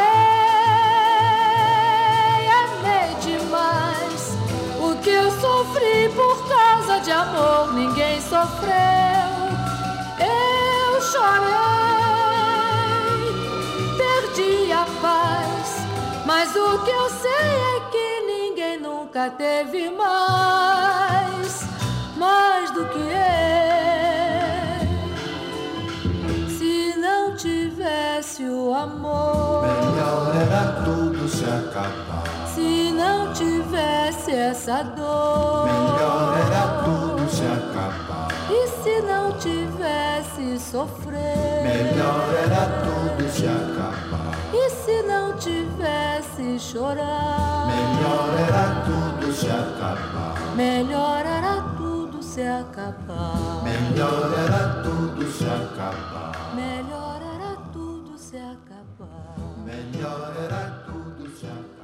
amei 2.63 3.15
demais. 3.21 4.37
O 4.79 4.95
que 5.01 5.09
eu 5.09 5.29
sofri 5.41 6.09
por 6.15 6.47
causa 6.47 6.99
de 6.99 7.11
amor, 7.11 7.73
ninguém 7.73 8.21
sofreu. 8.21 8.77
Eu 10.19 11.01
chorei, 11.01 11.66
nunca 19.17 19.31
teve 19.31 19.89
mais, 19.89 21.65
mais 22.15 22.69
do 22.71 22.85
que 22.85 22.99
eu. 22.99 23.57
tivesse 27.37 28.43
o 28.45 28.73
amor, 28.73 29.61
melhor 29.61 30.35
era 30.35 30.81
tudo 30.83 31.27
se 31.27 31.45
acabar. 31.45 32.23
Se 32.47 32.91
não 32.91 33.31
tivesse 33.31 34.31
essa 34.31 34.81
dor, 34.81 35.65
melhor 35.65 36.35
era 36.47 36.83
tudo 36.83 37.29
se 37.29 37.43
acabar. 37.43 38.27
E 38.49 38.67
se 38.81 39.01
não 39.01 39.33
tivesse 39.33 40.59
sofrer, 40.59 41.61
melhor 41.63 42.33
era 42.43 42.65
tudo 42.83 42.96
se 43.29 43.45
acabar. 43.47 44.35
E 44.53 44.69
se 44.69 45.01
não 45.03 45.37
tivesse 45.37 46.59
chorar, 46.59 47.67
melhor 47.67 48.29
era 48.47 48.83
tudo 48.85 49.33
se 49.33 49.47
acabar. 49.47 50.55
Melhor 50.55 51.25
era 51.25 51.61
tudo 51.77 52.23
se 52.23 52.41
acabar. 52.41 53.63
Melhor 53.63 54.31
era 54.45 54.83
tudo 54.83 55.25
se 55.25 55.45
acabar. 55.45 56.31
melhor 59.65 60.33
era 60.43 60.83
tudo 60.93 61.29
se 61.29 61.45
acabar. 61.45 61.76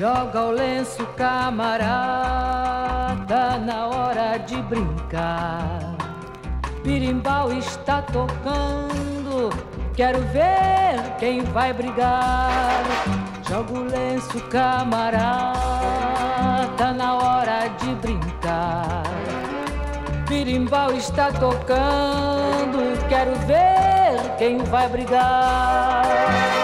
Joga 0.00 0.40
o 0.46 0.50
lenço, 0.52 1.04
camarada, 1.08 1.58
na 3.58 3.86
hora 3.88 4.38
de 4.38 4.56
brincar. 4.62 5.94
Birimbau 6.82 7.52
está 7.52 8.00
tocando, 8.00 9.50
quero 9.94 10.20
ver 10.28 11.16
quem 11.18 11.42
vai 11.42 11.74
brigar. 11.74 12.82
Joga 13.46 13.74
o 13.74 13.82
lenço, 13.82 14.40
camarada, 14.48 15.52
na 16.96 17.16
hora 17.16 17.68
de 17.68 17.94
brincar. 17.96 19.02
Birimbau 20.26 20.92
está 20.92 21.30
tocando, 21.30 23.06
quero 23.06 23.34
ver 23.40 24.18
quem 24.38 24.56
vai 24.64 24.88
brigar. 24.88 26.59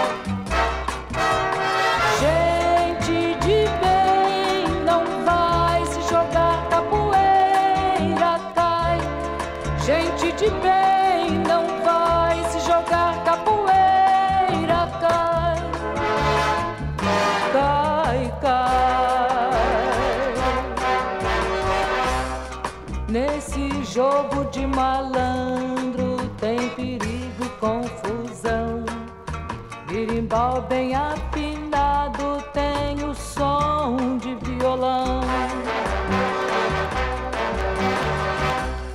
Birimbau 30.27 30.61
bem 30.63 30.93
afinado 30.93 32.43
tem 32.51 33.01
o 33.09 33.15
som 33.15 34.17
de 34.17 34.35
violão. 34.35 35.21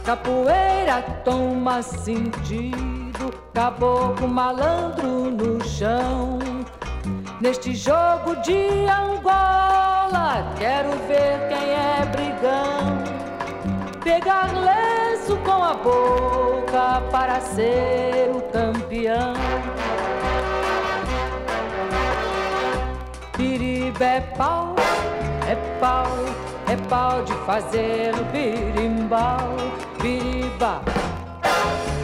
Capoeira 0.05 1.01
toma 1.25 1.81
sentido, 1.81 3.33
caboclo 3.55 4.29
malandro 4.29 5.31
no 5.31 5.65
chão. 5.65 6.39
Neste 7.41 7.75
jogo 7.75 8.37
de 8.43 8.87
Angola, 8.87 10.53
quero 10.59 10.91
ver 11.09 11.49
quem 11.49 11.71
é 11.71 12.05
brigão. 12.13 12.99
Pegar 14.05 14.51
lenço 14.53 15.35
com 15.39 15.65
a 15.65 15.73
boca 15.73 17.01
para 17.11 17.41
ser 17.41 18.31
o 18.35 18.43
campeão. 18.53 19.72
É 24.01 24.21
pau, 24.37 24.75
é 25.49 25.55
pau 25.81 26.07
é 26.73 26.77
pau 26.89 27.23
de 27.23 27.35
fazer 27.45 28.15
o 28.15 28.25
birimbau, 28.33 29.57
biriba. 30.01 30.81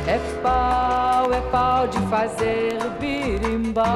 É 0.07 0.19
pau, 0.43 1.33
é 1.33 1.41
pau 1.51 1.87
de 1.89 1.99
fazer 2.09 2.77
o 2.85 2.91
birimbau. 3.01 3.87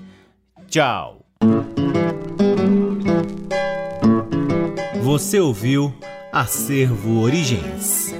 Tchau. 0.69 1.25
Você 5.03 5.41
ouviu 5.41 5.93
Acervo 6.31 7.19
Origens. 7.19 8.15